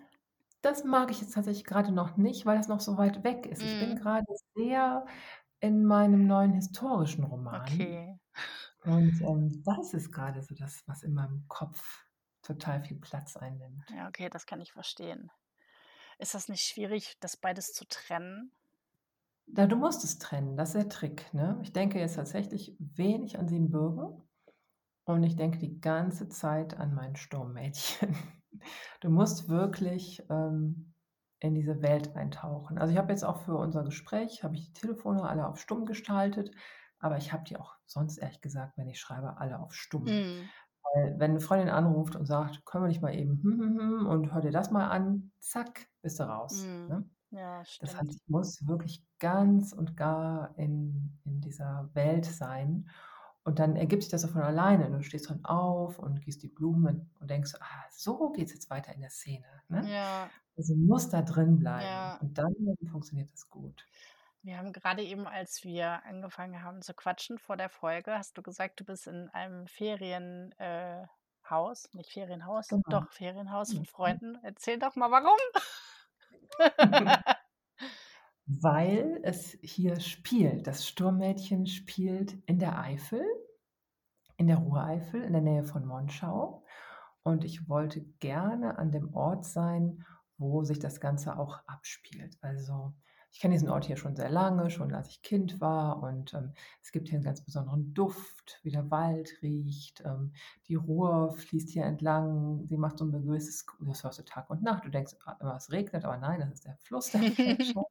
das 0.63 0.85
mag 0.85 1.11
ich 1.11 1.21
jetzt 1.21 1.35
tatsächlich 1.35 1.65
grade 1.65 1.93
noch 1.93 2.17
nicht, 2.17 2.47
weil 2.47 2.57
das 2.59 2.69
noch 2.69 2.81
so 2.81 2.97
weit 2.99 3.25
weg 3.25 3.47
ist. 3.47 3.65
Ich 3.65 3.79
bin 3.79 3.95
Mhm. 3.95 3.97
grade 3.97 4.27
sehr 4.55 5.07
in 5.61 5.85
meinem 5.85 6.27
neuen 6.27 6.53
historischen 6.55 7.25
Roman. 7.25 7.99
Okay. 7.99 8.19
Und, 8.85 9.21
ähm, 9.23 9.63
das 9.65 9.95
ist 9.95 10.13
grade 10.13 10.43
so 10.43 10.55
das, 10.57 10.85
was 10.89 11.03
in 11.05 11.15
meinem 11.15 11.47
Kopf 11.49 12.07
total 12.43 12.83
viel 12.85 12.99
Platz 13.01 13.37
einnimmt. 13.37 13.85
Ja, 13.91 14.09
okay, 14.09 14.29
das 14.29 14.47
kann 14.47 14.61
ich 14.61 14.73
verstehen. 14.73 15.31
Ist 16.23 16.35
das 16.35 16.49
nicht 16.49 16.65
schwierig, 16.65 17.19
das 17.19 17.37
beides 17.37 17.73
zu 17.73 17.85
trennen? 17.85 18.53
Na, 19.49 19.67
du 19.67 19.75
musst 19.75 20.05
es 20.05 20.21
trennen, 20.21 20.57
das 20.57 20.69
ist 20.69 20.77
der 20.77 20.89
Trick, 20.89 21.35
ne? 21.35 21.59
Ich 21.63 21.73
denke 21.73 21.99
jetzt 21.99 22.15
tatsächlich 22.15 22.77
wenig 22.79 23.41
an 23.41 23.49
Siebenbürgen 23.49 24.23
und 25.03 25.25
ich 25.25 25.35
denke 25.35 25.59
die 25.59 25.81
ganze 25.81 26.29
Zeit 26.29 26.77
an 26.79 26.95
mein 26.95 27.17
Sturmmädchen. 27.17 28.17
Du 29.01 29.11
musst 29.11 29.49
wirklich, 29.49 30.23
ähm, 30.31 30.93
in 31.41 31.55
diese 31.57 31.83
Welt 31.83 32.15
eintauchen. 32.15 32.79
Also, 32.79 32.93
ich 32.93 32.99
habe 32.99 33.11
jetzt 33.11 33.25
auch 33.25 33.39
für 33.39 33.57
unser 33.57 33.83
Gespräch 33.83 34.45
habe 34.45 34.55
ich 34.55 34.67
die 34.67 34.73
Telefone 34.75 35.25
alle 35.25 35.49
auf 35.49 35.59
stumm 35.59 35.87
geschaltet, 35.87 36.55
aber 37.01 37.17
ich 37.17 37.33
habe 37.33 37.43
die 37.43 37.57
auch 37.57 37.75
sonst 37.85 38.19
ehrlich 38.19 38.41
gesagt, 38.43 38.77
wenn 38.77 38.87
ich 38.87 39.01
schreibe, 39.01 39.39
alle 39.39 39.59
auf 39.59 39.75
stumm. 39.75 40.05
Mhm. 40.05 40.51
Weil 40.95 41.19
wenn 41.21 41.35
'ne 41.35 41.41
Freundin 41.41 41.69
anruft 41.71 42.17
und 42.17 42.27
sagt: 42.27 42.65
„Können 42.67 42.85
wir 42.85 42.89
nicht 42.89 43.03
mal 43.03 43.15
eben 43.15 43.43
hm, 43.43 43.61
hm, 43.61 43.79
hm 44.01 44.07
und 44.07 44.35
hör 44.35 44.41
dir 44.43 44.53
das 44.53 44.71
mal 44.71 44.89
an“, 44.91 45.33
zack, 45.41 45.89
bist 46.03 46.21
du 46.21 46.25
raus, 46.25 46.73
Mhm. 46.73 46.89
ne? 46.89 47.09
Ja, 47.31 47.65
Das 47.81 47.97
heißt, 47.99 48.11
ich 48.11 48.21
muss 48.29 48.67
wirklich 48.69 49.07
ganz 49.21 49.73
und 49.75 49.97
gar 49.97 50.59
in 50.59 51.21
in 51.25 51.41
dieser 51.43 51.91
Welt 51.95 52.27
sein 52.27 52.89
und 53.45 53.59
dann 53.61 53.77
ergibt 53.77 54.03
sich 54.05 54.13
das 54.13 54.23
so 54.23 54.29
von 54.29 54.43
alleine. 54.43 54.91
Du 54.91 55.03
stehst 55.05 55.31
dann 55.31 55.45
auf 55.47 55.99
und 56.01 56.23
gießt 56.23 56.43
die 56.43 56.49
Blumen 56.49 57.11
und 57.21 57.31
denkst: 57.31 57.55
„Ah, 57.61 57.85
so 57.93 58.33
geht's 58.33 58.53
jetzt 58.55 58.71
weiter 58.71 58.95
in 58.95 59.01
der 59.03 59.11
Szene“, 59.11 59.47
ne? 59.69 59.95
Ja. 59.95 60.33
Also, 60.59 60.77
musst 60.77 61.13
da 61.15 61.23
drin 61.23 61.59
bleiben 61.61 62.13
Ja. 62.13 62.21
und 62.21 62.39
dann 62.39 62.55
funktioniert 62.91 63.33
das 63.35 63.49
gut. 63.51 63.87
Wir 64.45 64.59
haben 64.59 64.73
grade 64.73 65.03
eben, 65.03 65.29
als 65.29 65.63
wir 65.63 66.05
angefangen 66.05 66.63
haben 66.65 66.83
zu 66.83 66.95
quatschen 66.95 67.39
vor 67.39 67.57
der 67.57 67.69
Folge, 67.69 68.19
hast 68.19 68.37
du 68.37 68.43
gesagt, 68.43 68.81
du 68.81 68.85
bist 68.85 69.07
in 69.07 69.29
einem 69.31 69.67
Ferien 69.69 70.53
äh, 70.59 71.07
nicht 71.93 72.11
Ferienhaus, 72.11 72.69
Genau. 72.69 72.83
doch 72.89 73.11
Ferienhaus 73.11 73.73
von 73.73 73.81
Mhm. 73.81 73.87
Freunden. 73.87 74.39
Erzähl 74.43 74.79
doch 74.79 74.97
mal, 74.97 75.11
warum? 75.11 75.39
Weil 78.47 79.21
es 79.23 79.59
hier 79.63 80.01
spielt. 80.01 80.67
Das 80.67 80.87
Sturmmädchen 80.87 81.67
spielt 81.67 82.33
in 82.47 82.59
der 82.59 82.79
Eifel 82.79 83.25
in 84.37 84.47
der 84.49 84.57
Ruhreifel 84.59 85.23
in 85.23 85.33
der 85.33 85.43
Nähe 85.43 85.65
von 85.65 85.87
Monschau 85.87 86.65
und 87.23 87.45
ich 87.45 87.69
wollte 87.69 88.01
gerne 88.21 88.79
an 88.79 88.91
dem 88.91 89.15
Ort 89.15 89.45
sein, 89.45 90.05
wo 90.39 90.65
sich 90.65 90.79
das 90.79 91.01
Ganze 91.01 91.39
auch 91.39 91.61
abspielt. 91.67 92.37
Also, 92.41 92.95
ich 93.33 93.41
kenne 93.41 93.55
diesen 93.55 93.69
Ort 93.71 93.87
hier 93.87 93.97
schon 93.97 94.15
sehr 94.17 94.29
lange, 94.31 94.71
schon 94.71 94.93
als 94.95 95.09
ich 95.09 95.23
Kind 95.23 95.61
war 95.61 96.03
und, 96.03 96.35
ähm, 96.35 96.53
es 96.83 96.93
gibt 96.93 97.09
hier 97.09 97.19
'n 97.19 97.23
ganz 97.25 97.41
besonderen 97.43 97.95
Duft, 97.95 98.61
wie 98.63 98.71
der 98.71 98.91
Wald 98.91 99.39
riecht. 99.43 100.03
Ähm, 100.05 100.33
die 100.69 100.75
Ruhr 100.77 101.33
fließt 101.37 101.71
hier 101.71 101.85
entlang, 101.85 102.67
sie 102.69 102.77
macht 102.77 102.99
so 102.99 103.05
'n 103.07 103.13
gewisses 103.13 103.65
das 103.81 104.05
hörst 104.05 104.19
du 104.19 104.25
Tag 104.25 104.51
und 104.51 104.63
Nacht. 104.63 104.85
Du 104.85 104.91
denkst 104.91 105.15
a 105.25 105.33
immer, 105.41 105.57
es 105.57 105.71
regnet, 105.73 106.05
aber 106.05 106.19
nein, 106.19 106.41
das 106.41 106.51
ist 106.53 106.65
der 106.67 106.77
Fluss, 106.79 107.11
der. 107.11 107.27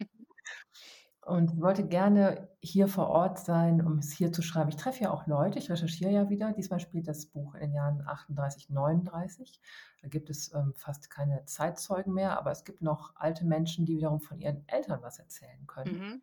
Und 1.23 1.53
ich 1.53 1.61
wollte 1.61 1.87
gerne 1.87 2.49
hier 2.61 2.87
vor 2.87 3.07
Ort 3.09 3.37
sein, 3.39 3.85
um 3.85 3.99
es 3.99 4.11
hier 4.11 4.31
zu 4.31 4.41
schreiben. 4.41 4.69
Ich 4.69 4.75
treffe 4.75 5.03
ja 5.03 5.11
auch 5.11 5.27
Leute, 5.27 5.59
ich 5.59 5.69
recherchiere 5.69 6.11
ja 6.11 6.29
wieder. 6.29 6.51
Diesmal 6.51 6.79
spielt 6.79 7.07
das 7.07 7.27
Buch 7.27 7.53
in 7.53 7.61
den 7.61 7.73
Jahren 7.73 8.01
38, 8.07 8.69
39. 8.71 9.61
Da 10.01 10.07
gibt 10.07 10.31
es, 10.31 10.51
ähm, 10.53 10.73
fast 10.75 11.11
keine 11.11 11.45
Zeitzeugen 11.45 12.13
mehr, 12.13 12.39
aber 12.39 12.49
es 12.51 12.63
gibt 12.63 12.81
noch 12.81 13.15
alte 13.15 13.45
Menschen, 13.45 13.85
die 13.85 13.97
wiederum 13.97 14.19
von 14.19 14.39
ihren 14.39 14.67
Eltern 14.67 15.01
was 15.03 15.19
erzählen 15.19 15.67
können. 15.67 15.99
Mhm. 15.99 16.21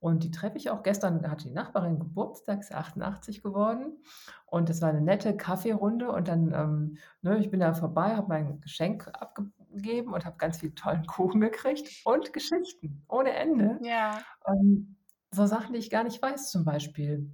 Und 0.00 0.24
die 0.24 0.30
treffe 0.30 0.58
ich 0.58 0.70
auch. 0.70 0.82
Gestern 0.84 1.28
hatte 1.30 1.44
die 1.44 1.50
Nachbarin 1.54 1.98
Geburtstag, 1.98 2.60
ist 2.60 2.72
88 2.74 3.42
geworden 3.42 3.98
und 4.46 4.70
es 4.70 4.80
war 4.82 4.92
'ne 4.92 5.00
nette 5.00 5.36
Kaffeerunde 5.36 6.12
und 6.12 6.28
dann, 6.28 6.52
ähm, 6.54 6.98
ne, 7.22 7.38
ich 7.38 7.50
bin 7.50 7.60
da 7.60 7.74
vorbei, 7.74 8.14
habe 8.16 8.28
mein 8.28 8.60
Geschenk 8.60 9.08
abgegeben 9.14 9.57
und 10.12 10.24
habe 10.24 10.36
ganz 10.36 10.60
viel 10.60 10.74
tollen 10.74 11.06
Kuchen 11.06 11.40
gekriegt 11.40 11.88
und 12.04 12.32
Geschichten 12.32 13.04
ohne 13.08 13.32
Ende. 13.32 13.78
Ja. 13.82 14.22
Ähm, 14.46 14.96
so 15.30 15.46
Sachen, 15.46 15.72
die 15.74 15.78
ich 15.78 15.90
gar 15.90 16.04
nicht 16.04 16.20
weiß, 16.20 16.50
zum 16.50 16.64
Beispiel 16.64 17.30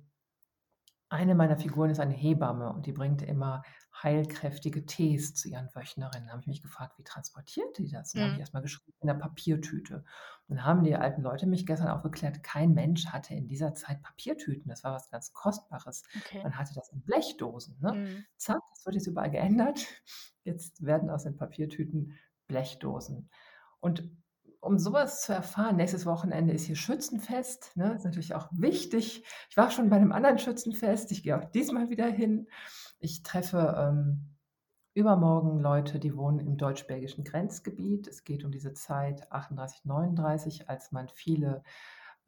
eine 1.14 1.34
meiner 1.34 1.56
Figuren 1.58 1.90
ist 1.90 2.00
eine 2.00 2.12
Hebamme 2.14 2.72
und 2.72 2.86
die 2.86 2.92
bringt 2.92 3.22
immer 3.22 3.62
heilkräftige 4.02 4.86
Tees 4.86 5.34
zu 5.34 5.48
ihren 5.48 5.68
Wöchnerinnen. 5.74 6.26
Da 6.26 6.32
habe 6.32 6.42
ich 6.42 6.46
mich 6.48 6.62
gefragt: 6.62 6.98
„Wie 6.98 7.04
transportiert 7.04 7.78
die 7.78 7.88
das?“ 7.90 8.14
Und 8.14 8.20
dann 8.20 8.24
habe 8.24 8.34
ich 8.34 8.38
Mhm. 8.38 8.40
erst 8.40 8.54
mal 8.54 8.60
geschrieben: 8.62 8.96
„In 9.00 9.08
'ner 9.08 9.14
Papiertüte.“ 9.14 10.04
Und 10.48 10.56
dann 10.56 10.64
haben 10.64 10.84
die 10.84 10.96
alten 10.96 11.22
Leute 11.22 11.46
mich 11.46 11.66
gestern 11.66 11.88
aufgeklärt, 11.88 12.42
kein 12.42 12.74
Mensch 12.74 13.06
hatte 13.06 13.34
in 13.34 13.48
dieser 13.48 13.74
Zeit 13.74 14.02
Papiertüten. 14.02 14.68
Das 14.68 14.84
war 14.84 14.92
was 14.94 15.10
ganz 15.10 15.32
Kostbares. 15.32 16.04
Okay. 16.16 16.44
Man 16.44 16.58
hatte 16.58 16.74
das 16.74 16.90
in 16.92 17.02
Blechdosen, 17.02 17.78
ne? 17.80 17.98
Mhm. 17.98 18.24
Zack, 18.36 18.60
das 18.74 18.84
wird 18.86 18.96
jetzt 18.96 19.06
überall 19.06 19.30
geändert. 19.30 19.80
Jetzt 20.44 20.84
werden 20.84 21.10
aus 21.10 21.24
den 21.24 21.36
Papiertüten 21.36 22.14
Blechdosen. 22.46 23.30
Und 23.80 24.10
um 24.64 24.78
so 24.78 24.92
was 24.92 25.22
zu 25.22 25.32
erfahren 25.32 25.76
nächstes 25.76 26.06
Wochenende 26.06 26.52
ist 26.52 26.64
hier 26.66 26.76
Schützenfest, 26.76 27.76
ne? 27.76 27.94
Ist 27.94 28.04
natürlich 28.04 28.34
auch 28.34 28.48
wichtig. 28.52 29.24
Ich 29.50 29.56
war 29.56 29.70
schon 29.70 29.90
bei 29.90 29.98
'nem 29.98 30.12
anderen 30.12 30.38
Schützenfest, 30.38 31.12
ich 31.12 31.22
gehe 31.22 31.38
auch 31.38 31.44
diesmal 31.46 31.90
wieder 31.90 32.06
hin. 32.06 32.48
Ich 33.00 33.22
treffe, 33.22 33.74
ähm, 33.78 34.36
übermorgen 34.94 35.60
Leute, 35.60 35.98
die 36.00 36.16
wohnen 36.16 36.40
im 36.40 36.56
deutsch-belgischen 36.56 37.24
Grenzgebiet. 37.24 38.08
Es 38.08 38.24
geht 38.24 38.44
um 38.44 38.52
diese 38.52 38.74
Zeit 38.74 39.30
38, 39.32 39.84
39, 39.84 40.68
als 40.70 40.92
man 40.92 41.08
viele, 41.08 41.62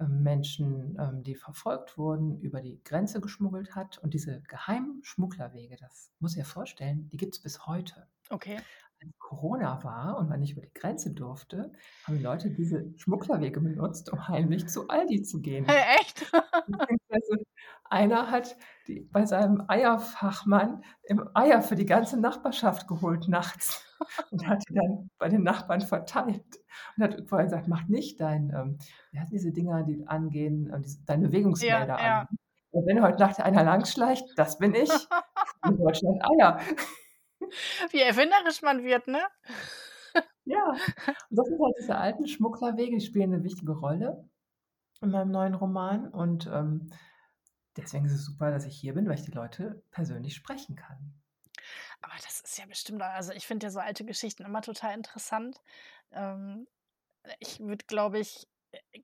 ähm, 0.01 0.22
Menschen, 0.22 0.96
ähm, 1.01 1.22
die 1.25 1.35
verfolgt 1.37 1.99
wurden, 1.99 2.40
über 2.40 2.61
die 2.62 2.83
Grenze 2.85 3.20
geschmuggelt 3.20 3.75
hat. 3.77 3.99
Und 3.99 4.14
diese 4.14 4.42
geheimen 4.42 5.01
Schmugglerwege, 5.05 5.77
das 5.77 6.12
musst 6.20 6.37
du 6.37 6.40
dir 6.40 6.46
vorstellen, 6.46 7.09
die 7.11 7.16
gibt's 7.18 7.40
bis 7.40 7.66
heute. 7.66 8.09
Okay. 8.31 8.66
Als 9.03 9.19
Corona 9.19 9.83
war 9.85 10.19
und 10.19 10.29
man 10.29 10.41
nicht 10.41 10.53
über 10.53 10.63
die 10.63 10.73
Grenze 10.73 11.13
durfte, 11.13 11.73
haben 12.05 12.17
die 12.17 12.23
Leute 12.23 12.51
diese 12.51 12.93
Schmugglerwege 12.97 13.61
benutzt, 13.61 14.11
um 14.11 14.27
heimlich 14.29 14.69
zu 14.69 14.89
Aldi 14.89 15.23
zu 15.23 15.41
gehen. 15.43 15.67
Hä, 15.69 15.97
echt? 16.01 16.25
Beziehungsweise 16.67 17.45
einer 17.85 18.31
hat 18.31 18.57
die 18.89 19.01
bei 19.03 19.27
seinem 19.27 19.65
Eierfachmann 19.69 20.83
im 21.05 21.29
Eier 21.35 21.63
für 21.63 21.77
die 21.77 21.87
ganze 21.87 22.21
Nachbarschaft 22.21 22.89
geholt 22.89 23.29
nachts 23.29 23.85
und 24.31 24.47
hat 24.49 24.63
die 24.69 24.75
dann 24.75 25.11
bei 25.19 25.29
den 25.29 25.43
Nachbarn 25.45 25.81
verteilt 25.83 26.45
und 26.97 27.05
hat 27.05 27.29
vorher 27.29 27.47
gesagt: 27.47 27.69
„Mach 27.69 27.87
nicht 27.89 28.21
dein, 28.21 28.51
ähm 28.51 28.79
wie 29.13 29.21
heißen 29.21 29.33
diese 29.33 29.53
Dinger, 29.53 29.85
die 29.85 30.07
angehen, 30.09 30.71
äh, 30.73 30.81
diese 30.81 31.05
deine 31.07 31.29
Ja, 31.59 31.79
Bewegungsmelder 31.79 32.01
an. 32.03 32.23
ja. 32.23 32.27
Und 32.73 32.87
wenn 32.87 33.03
heute 33.03 33.19
Nacht 33.21 33.41
einer 33.41 33.65
lang 33.65 33.87
schleicht, 33.87 34.25
das 34.39 34.59
bin 34.59 34.75
ich. 34.75 35.09
In 35.65 35.77
Deutschland 35.79 36.23
Eier.“ 36.41 36.61
Wie 37.91 38.01
erfinderisch 38.01 38.63
man 38.63 38.85
wird, 38.85 39.07
ne? 39.09 39.23
Ja, 40.49 40.81
und 41.29 41.37
das 41.39 41.49
sind 41.49 41.61
halt 41.61 41.75
diese 41.81 41.97
alten 41.97 42.27
Schmugglerwege, 42.29 42.97
die 42.99 43.05
spielen 43.05 43.31
'ne 43.31 43.43
wichtige 43.43 43.73
Rolle 43.73 44.29
in 45.03 45.11
meinem 45.11 45.31
neuen 45.33 45.55
Roman 45.55 46.09
und, 46.09 46.47
ähm, 46.53 46.91
deswegen 47.77 48.07
ist 48.07 48.13
es 48.15 48.25
super, 48.27 48.51
dass 48.53 48.67
ich 48.67 48.77
hier 48.77 48.95
bin, 48.95 49.07
weil 49.09 49.17
ich 49.17 49.25
die 49.25 49.33
Leute 49.33 49.83
persönlich 49.93 50.35
sprechen 50.37 50.77
kann. 50.77 51.15
Aber 52.03 52.15
das 52.23 52.41
ist 52.41 52.59
ja 52.59 52.67
bestimmt 52.67 53.03
also, 53.03 53.33
ich 53.33 53.47
finde 53.47 53.67
ja 53.67 53.71
so 53.71 53.81
alte 53.81 54.05
Geschichten 54.05 54.45
immer 54.45 54.63
total 54.63 54.95
interessant. 54.95 55.63
Ähm, 56.13 56.67
ich 57.41 57.61
würde, 57.61 57.85
glaube 57.87 58.19
ich, 58.21 58.49
äh, 58.73 59.03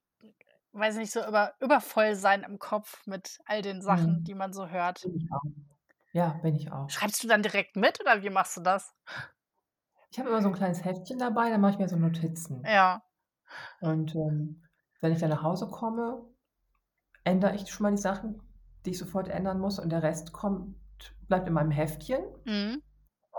weiß 0.73 0.97
nicht, 0.97 1.11
so 1.13 1.25
über 1.27 1.55
übervoll 1.61 2.15
sein 2.15 2.43
im 2.43 2.59
Kopf 2.59 3.05
mit 3.07 3.39
all 3.45 3.61
den 3.61 3.81
Sachen, 3.81 4.23
Mhm. 4.23 4.25
die 4.25 4.35
man 4.35 4.53
so 4.53 4.69
hört. 4.69 5.09
Ich 5.13 5.31
auch. 5.31 5.43
Ja, 6.13 6.39
bin 6.43 6.55
ich 6.55 6.71
auch. 6.71 6.89
Schreibst 6.89 7.23
du 7.23 7.27
dann 7.27 7.43
direkt 7.43 7.75
mit 7.75 7.99
oder 8.01 8.23
wie 8.23 8.29
machst 8.29 8.57
du 8.57 8.61
das? 8.61 8.93
Ich 10.11 10.19
habe 10.19 10.29
immer 10.29 10.41
so 10.41 10.47
'n 10.47 10.53
kleines 10.53 10.85
Heftchen 10.85 11.19
dabei, 11.19 11.49
da 11.49 11.57
mache 11.57 11.73
ich 11.73 11.77
mir 11.79 11.89
so 11.89 11.97
Notizen. 11.97 12.71
Ja. 12.71 13.03
Und, 13.81 14.15
ähm, 14.15 14.63
wenn 15.01 15.11
ich 15.11 15.19
dann 15.19 15.29
nach 15.29 15.43
Hause 15.43 15.67
komme, 15.69 16.23
ändere 17.23 17.55
ich 17.55 17.69
schon 17.71 17.83
mal 17.85 17.91
die 17.91 18.01
Sachen, 18.01 18.41
die 18.85 18.91
ich 18.91 18.99
sofort 18.99 19.29
ändern 19.29 19.59
muss 19.59 19.79
und 19.79 19.91
der 19.91 20.03
Rest 20.03 20.33
kommt 20.33 20.77
bleibt 21.27 21.47
in 21.47 21.53
meinem 21.55 21.71
Heftchen 21.71 22.23
Mhm. 22.45 22.83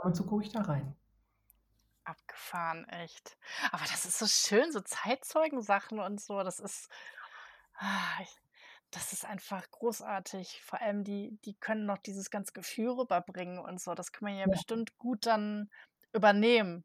und 0.04 0.16
zu 0.16 0.26
gucke 0.26 0.44
ich 0.44 0.52
da 0.52 0.62
rein. 0.62 0.96
Abgefahren, 2.06 2.86
echt. 2.88 3.38
Aber 3.72 3.84
das 3.86 4.04
ist 4.04 4.18
so 4.18 4.26
schön, 4.26 4.70
so 4.72 4.80
Zeitzeugensachen 4.82 5.98
und 6.00 6.20
so, 6.20 6.42
das 6.42 6.60
ist 6.60 6.90
ah, 7.76 8.20
ich 8.22 8.36
das 8.94 9.12
ist 9.12 9.24
einfach 9.24 9.70
großartig. 9.70 10.62
Vor 10.62 10.80
allem 10.80 11.04
die 11.04 11.38
die 11.44 11.54
können 11.54 11.86
noch 11.86 11.98
dieses 11.98 12.30
ganze 12.30 12.52
Gefühl 12.52 12.90
rüberbringen 12.90 13.58
und 13.58 13.80
so. 13.80 13.94
Das 13.94 14.12
kann 14.12 14.24
man 14.30 14.38
ja 14.38 14.46
Ja. 14.46 14.54
bestimmt 14.56 14.96
gut 14.98 15.26
dann 15.26 15.70
übernehmen. 16.12 16.84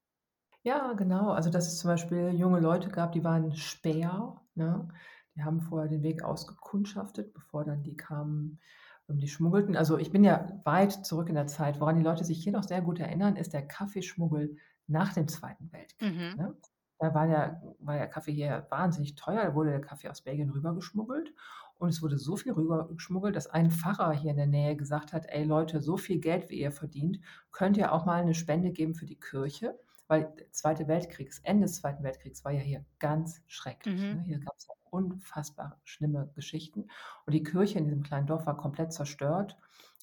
Ja, 0.65 0.93
genau. 0.93 1.32
Also, 1.32 1.50
dass 1.50 1.67
es 1.67 1.78
zum 1.80 1.89
Beispiel 1.89 2.32
junge 2.34 2.60
Leute 2.60 2.89
gab, 2.89 3.13
die 3.13 3.24
waren 3.24 3.56
Späher, 3.56 4.41
ne? 4.56 4.89
Die 5.36 5.43
haben 5.43 5.62
vorher 5.62 5.88
den 5.88 6.04
Weg 6.04 6.22
ausgekundschaftet, 6.24 7.34
bevor 7.34 7.63
dann 7.63 7.82
die 7.84 7.95
kamen, 7.95 8.60
ähm, 9.08 9.19
die 9.19 9.28
schmuggelten. 9.30 9.78
Also, 9.78 9.98
ich 9.98 10.12
bin 10.12 10.24
ja 10.26 10.60
weit 10.65 10.91
zurück 11.06 11.30
in 11.30 11.36
der 11.36 11.48
Zeit. 11.48 11.80
Woran 11.80 11.95
die 11.95 12.04
Leute 12.04 12.26
sich 12.26 12.43
hier 12.43 12.52
noch 12.52 12.63
sehr 12.63 12.82
gut 12.82 13.00
erinnern, 13.00 13.38
ist 13.38 13.54
der 13.54 13.65
Kaffeeschmuggel 13.67 14.58
nach 14.88 15.13
dem 15.13 15.28
Zweiten 15.30 15.72
Weltkrieg, 15.72 15.95
Mhm. 16.02 16.36
ne? 16.36 16.56
Da 17.02 17.13
war 17.13 17.28
der 17.28 17.62
war 17.80 17.95
der 17.95 18.08
Kaffee 18.10 18.34
hier 18.34 18.67
wahnsinnig 18.69 19.15
teuer, 19.15 19.45
da 19.45 19.56
wurde 19.56 19.69
der 19.72 19.80
Kaffee 19.82 20.10
aus 20.10 20.22
Belgien 20.22 20.50
rübergeschmuggelt 20.50 21.34
und 21.80 21.89
es 21.89 22.02
wurde 22.04 22.18
so 22.20 22.36
viel 22.38 22.52
rübergeschmuggelt, 22.54 23.36
dass 23.36 23.48
ein 23.48 23.72
Pfarrer 23.72 24.13
hier 24.13 24.32
in 24.32 24.38
der 24.38 24.48
Nähe 24.48 24.76
gesagt 24.78 25.13
hat: 25.13 25.26
„Ey 25.28 25.44
Leute, 25.46 25.82
so 25.82 25.98
viel 25.98 26.20
Geld, 26.20 26.50
wie 26.50 26.60
ihr 26.62 26.72
verdient, 26.72 27.20
könnt 27.52 27.78
ihr 27.78 27.94
auch 27.94 28.06
mal 28.06 28.24
'ne 28.26 28.36
Spende 28.36 28.72
geben 28.72 28.96
für 28.96 29.06
die 29.08 29.20
Kirche?“ 29.20 29.80
Weil 30.08 30.34
der 30.39 30.52
Zweite 30.52 30.88
Weltkrieg 30.88 31.30
das 31.30 31.39
Ende 31.39 31.63
des 31.68 31.78
Zweiten 31.78 32.04
Weltkriegs 32.04 32.44
war 32.46 32.52
ja 32.52 32.60
hier 32.62 32.86
ganz 33.00 33.42
schrecklich, 33.48 34.10
Mhm. 34.10 34.12
ne? 34.12 34.22
Hier 34.24 34.39
gab's 34.39 34.68
ja 34.68 34.74
unfassbar 34.92 35.80
schlimme 35.86 36.32
Geschichten 36.36 36.88
und 37.26 37.34
die 37.34 37.44
Kirche 37.44 37.78
in 37.80 37.86
diesem 37.86 38.04
kleinen 38.04 38.28
Dorf 38.28 38.46
war 38.48 38.58
komplett 38.58 38.92
zerstört. 38.94 39.58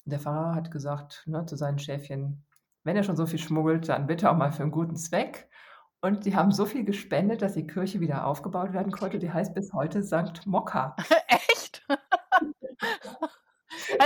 Und 0.05 0.13
der 0.13 0.21
Pfarrer 0.21 0.55
hat 0.55 0.71
gesagt, 0.71 1.25
ne, 1.27 1.45
zu 1.47 1.57
seinen 1.57 1.79
Schäfchen: 1.81 2.45
„Wenn 2.85 2.97
ihr 2.97 3.03
schon 3.05 3.17
so 3.17 3.27
viel 3.27 3.39
schmuggelt, 3.41 3.89
dann 3.89 4.07
bitte 4.07 4.31
auch 4.31 4.37
mal 4.37 4.53
für 4.53 4.63
'n 4.63 4.71
guten 4.71 4.97
Zweck.“ 4.97 5.49
Und 6.03 6.25
die 6.27 6.37
haben 6.37 6.53
so 6.53 6.67
viel 6.67 6.85
gespendet, 6.85 7.43
dass 7.43 7.55
die 7.55 7.67
Kirche 7.67 8.01
wieder 8.01 8.27
aufgebaut 8.27 8.73
werden 8.73 8.93
konnte. 8.93 9.19
Die 9.19 9.33
heißt 9.33 9.55
bis 9.55 9.73
heute 9.73 10.03
Sankt 10.05 10.47
Mokka. 10.47 10.97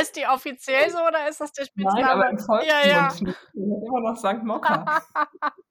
Heißt 0.00 0.16
die 0.16 0.26
offiziell 0.26 0.90
so 0.90 0.98
oder 1.06 1.28
ist 1.28 1.40
das 1.40 1.52
der 1.52 1.64
Nein, 1.74 2.08
aber 2.08 2.22
Spitzname? 2.24 2.30
im 2.30 2.38
Ja, 2.58 2.84
ja. 2.86 3.16
Volksmund 3.18 3.36
immer 3.54 4.00
noch 4.00 4.16
Sankt 4.16 4.44
Mokka. 4.44 4.86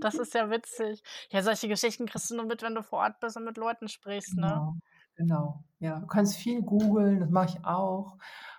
Das 0.00 0.18
ist 0.18 0.34
ja 0.34 0.50
witzig. 0.50 1.02
Ja, 1.30 1.42
solche 1.42 1.68
Geschichten 1.68 2.06
kriegst 2.06 2.30
du 2.30 2.36
nur 2.36 2.46
mit, 2.46 2.62
wenn 2.62 2.74
du 2.74 2.82
vor 2.82 3.00
Ort 3.00 3.20
bist 3.20 3.36
und 3.36 3.44
mit 3.44 3.56
Leuten 3.56 3.88
sprichst, 3.88 4.36
ne? 4.38 4.62
Genau, 4.62 4.76
genau. 5.16 5.64
Ja, 5.78 6.00
du 6.00 6.06
kannst 6.06 6.36
viel 6.36 6.62
googeln, 6.62 7.20
das 7.20 7.30
mache 7.30 7.58
ich 7.58 7.64
auch, 7.64 8.18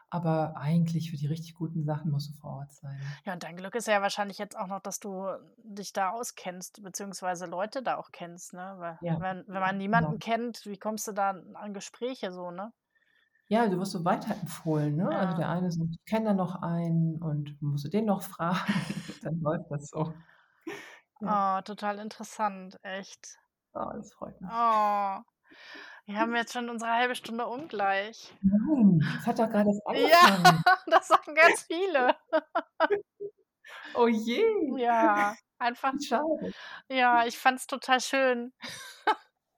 aber 0.09 0.55
eigentlich 0.57 1.11
für 1.11 1.17
die 1.17 1.27
richtig 1.27 1.55
guten 1.55 1.83
Sachen 1.83 2.11
musst 2.11 2.29
du 2.29 2.33
vor 2.39 2.57
Ort 2.57 2.73
sein. 2.73 3.17
Ja, 3.25 3.33
und 3.33 3.43
dein 3.43 3.55
Glück 3.57 3.75
ist 3.75 3.87
ja 3.87 4.01
wahrscheinlich 4.01 4.37
jetzt 4.37 4.57
auch 4.57 4.67
noch, 4.67 4.79
dass 4.81 4.99
du 4.99 5.27
dich 5.57 5.93
da 5.93 6.09
auskennst, 6.11 6.81
beziehungsweise 6.83 7.45
Leute 7.45 7.83
da 7.83 7.97
auch 7.97 8.11
kennst, 8.11 8.53
ne? 8.53 8.75
Weil 8.77 8.99
Ja, 9.01 9.17
wenn 9.21 9.43
wenn 9.47 9.59
man 9.61 9.77
genau. 9.77 9.77
niemanden 9.77 10.19
kennt, 10.19 10.65
wie 10.65 10.77
kommst 10.77 11.07
du 11.07 11.11
da 11.13 11.31
an 11.53 11.73
Gespräche 11.73 12.31
so, 12.31 12.51
ne? 12.51 12.73
Ja, 13.51 13.69
du 13.69 13.79
wirst 13.79 13.93
so 13.93 14.03
weiterempfohlen, 14.03 14.97
ne? 14.97 15.09
Also, 15.15 15.33
Ja. 15.33 15.37
der 15.37 15.47
eine 15.49 15.71
sagt: 15.71 15.89
„Ich 15.91 16.03
kenne 16.05 16.25
da 16.25 16.33
noch 16.33 16.55
einen 16.61 17.21
und 17.21 17.61
musst 17.61 17.85
du 17.85 17.89
den 17.89 18.03
noch 18.05 18.21
fragen?“ 18.21 18.57
Dann 19.21 19.39
läuft 19.39 19.71
das 19.71 19.87
so. 19.89 20.21
Ja. 21.21 21.29
Oh, 21.29 21.61
total 21.63 21.99
interessant, 21.99 22.77
echt. 22.83 23.37
Oh, 23.75 23.91
das 23.95 24.11
freut 24.13 24.39
mich. 24.41 24.57
Oh. 24.61 25.21
Wir 26.05 26.19
haben 26.19 26.35
jetzt 26.35 26.53
schon 26.53 26.69
unsere 26.69 26.91
1/2 26.91 27.15
Stunde 27.15 27.47
um 27.47 27.67
gleich. 27.67 28.33
Nein, 28.41 29.15
es 29.17 29.25
hat 29.25 29.39
doch 29.39 29.49
erst 29.51 29.85
Ja, 29.91 30.27
angefangen. 30.27 30.63
das 30.87 31.07
sagen 31.09 31.35
ganz 31.35 31.63
viele. 31.63 32.17
Oh 33.93 34.07
je. 34.07 34.43
Ja, 34.69 35.37
einfach 35.59 35.95
schade. 35.99 36.53
ja, 36.89 37.25
ich 37.25 37.37
fand's 37.39 37.67
total 37.67 38.01
schön. 38.01 38.53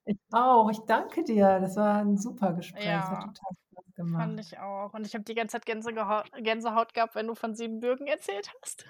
Ich 0.08 0.18
auch. 0.32 0.70
Ich 0.72 0.80
danke 0.88 1.24
dir. 1.24 1.60
Das 1.60 1.76
war 1.76 2.02
'n 2.02 2.18
super 2.18 2.54
Gespräch. 2.54 3.10
Es 3.12 3.20
Ja, 3.20 3.36
Spaß 4.08 4.12
fand 4.12 4.38
gemacht. 4.38 4.40
ich 4.40 4.60
auch. 4.60 4.94
Und 4.94 5.06
ich 5.06 5.14
habe 5.14 5.24
die 5.24 5.36
ganze 5.36 5.60
Zeit 5.60 5.66
Gänsehaut 5.66 6.94
gehabt, 6.94 7.16
wenn 7.16 7.28
du 7.28 7.36
von 7.36 7.56
Siebenbürgen 7.56 8.08
erzählt 8.08 8.52
hast. 8.62 8.86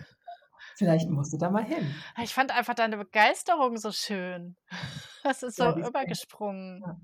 Vielleicht 0.76 1.10
musst 1.10 1.34
du 1.34 1.38
da 1.38 1.50
mal 1.50 1.64
hin. 1.64 1.94
Ich 2.22 2.34
fand 2.34 2.52
einfach 2.56 2.74
deine 2.76 2.98
Begeisterung 2.98 3.78
so 3.78 3.92
schön. 3.92 4.56
Das 5.24 5.44
ist 5.44 5.58
Ja, 5.60 5.74
so 5.74 5.80
übergesprungen. 5.80 6.82
ja, 6.82 6.98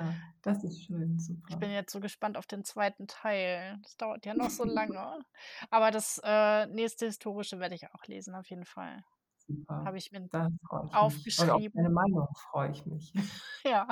ja, 0.00 0.14
das 0.42 0.64
ist 0.64 0.82
schön, 0.84 1.16
Ich 1.18 1.28
bin 1.28 1.48
super. 1.48 1.66
jetzt 1.68 1.92
so 1.92 2.00
gespannt 2.00 2.36
auf 2.36 2.46
den 2.46 2.64
2. 2.64 3.06
Teil. 3.06 3.78
Das 3.82 3.96
dauert 3.96 4.26
ja 4.26 4.34
noch 4.34 4.50
so 4.50 4.64
lange. 4.64 5.20
Aber 5.70 5.92
das, 5.92 6.20
äh, 6.24 6.66
nächste 6.66 7.06
Historische 7.06 7.60
werde 7.60 7.76
ich 7.76 7.86
auch 7.94 8.04
lesen, 8.06 8.34
auf 8.34 8.48
jeden 8.50 8.64
Fall. 8.64 9.04
Super, 9.46 9.84
Habe 9.84 9.98
ich 9.98 10.10
mir 10.10 10.26
da 10.30 10.48
freue 10.68 10.86
ich 10.86 10.92
mich. 10.92 10.92
Und 10.92 10.96
auf 10.98 11.14
aufgeschrieben. 11.14 11.72
deine 11.74 11.90
Meinung 11.90 12.28
freue 12.50 12.70
ich 12.72 12.84
mich. 12.86 13.12
Ja. 13.64 13.86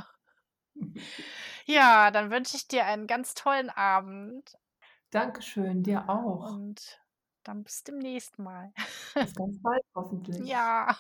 Ja, 1.68 2.10
dann 2.10 2.30
wünsche 2.30 2.56
ich 2.56 2.66
dir 2.66 2.86
einen 2.86 3.06
ganz 3.06 3.34
tollen 3.34 3.68
Abend. 3.68 4.56
Dankeschön, 5.10 5.82
dir 5.82 6.08
auch. 6.08 6.50
Und 6.50 6.98
dann 7.44 7.62
bis 7.62 7.84
demnächst 7.84 8.38
mal. 8.38 8.72
Bis 9.14 9.34
ganz 9.34 9.60
bald 9.60 9.82
hoffentlich. 9.94 10.46
Ja. 10.46 10.96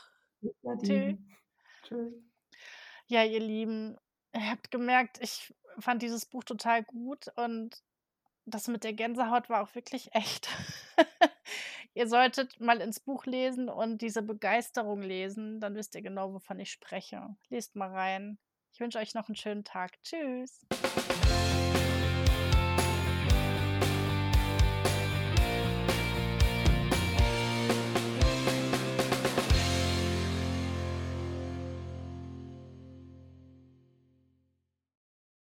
Tschüss. 0.82 2.12
Ja, 3.06 3.24
ihr 3.24 3.40
Lieben, 3.40 3.96
ihr 4.34 4.50
habt 4.50 4.70
gemerkt, 4.70 5.18
ich 5.22 5.54
fand 5.78 6.02
dieses 6.02 6.26
Buch 6.26 6.44
total 6.44 6.84
gut 6.84 7.28
und 7.36 7.82
das 8.44 8.68
mit 8.68 8.84
der 8.84 8.92
Gänsehaut 8.92 9.48
war 9.48 9.62
auch 9.62 9.74
wirklich 9.74 10.14
echt. 10.14 10.48
Ihr 11.94 12.06
solltet 12.08 12.60
mal 12.60 12.80
ins 12.80 13.00
Buch 13.00 13.24
lesen 13.24 13.68
und 13.68 14.02
diese 14.02 14.22
Begeisterung 14.22 15.00
lesen, 15.00 15.60
dann 15.60 15.74
wisst 15.74 15.94
ihr 15.94 16.02
genau, 16.02 16.32
wovon 16.34 16.60
ich 16.60 16.70
spreche. 16.70 17.34
Lest 17.48 17.74
mal 17.74 17.90
rein. 17.90 18.38
Ich 18.78 18.80
wünsche 18.80 19.00
euch 19.00 19.12
noch 19.12 19.28
'n 19.28 19.34
schönen 19.34 19.64
Tag. 19.64 20.00
Tschüss. 20.04 20.60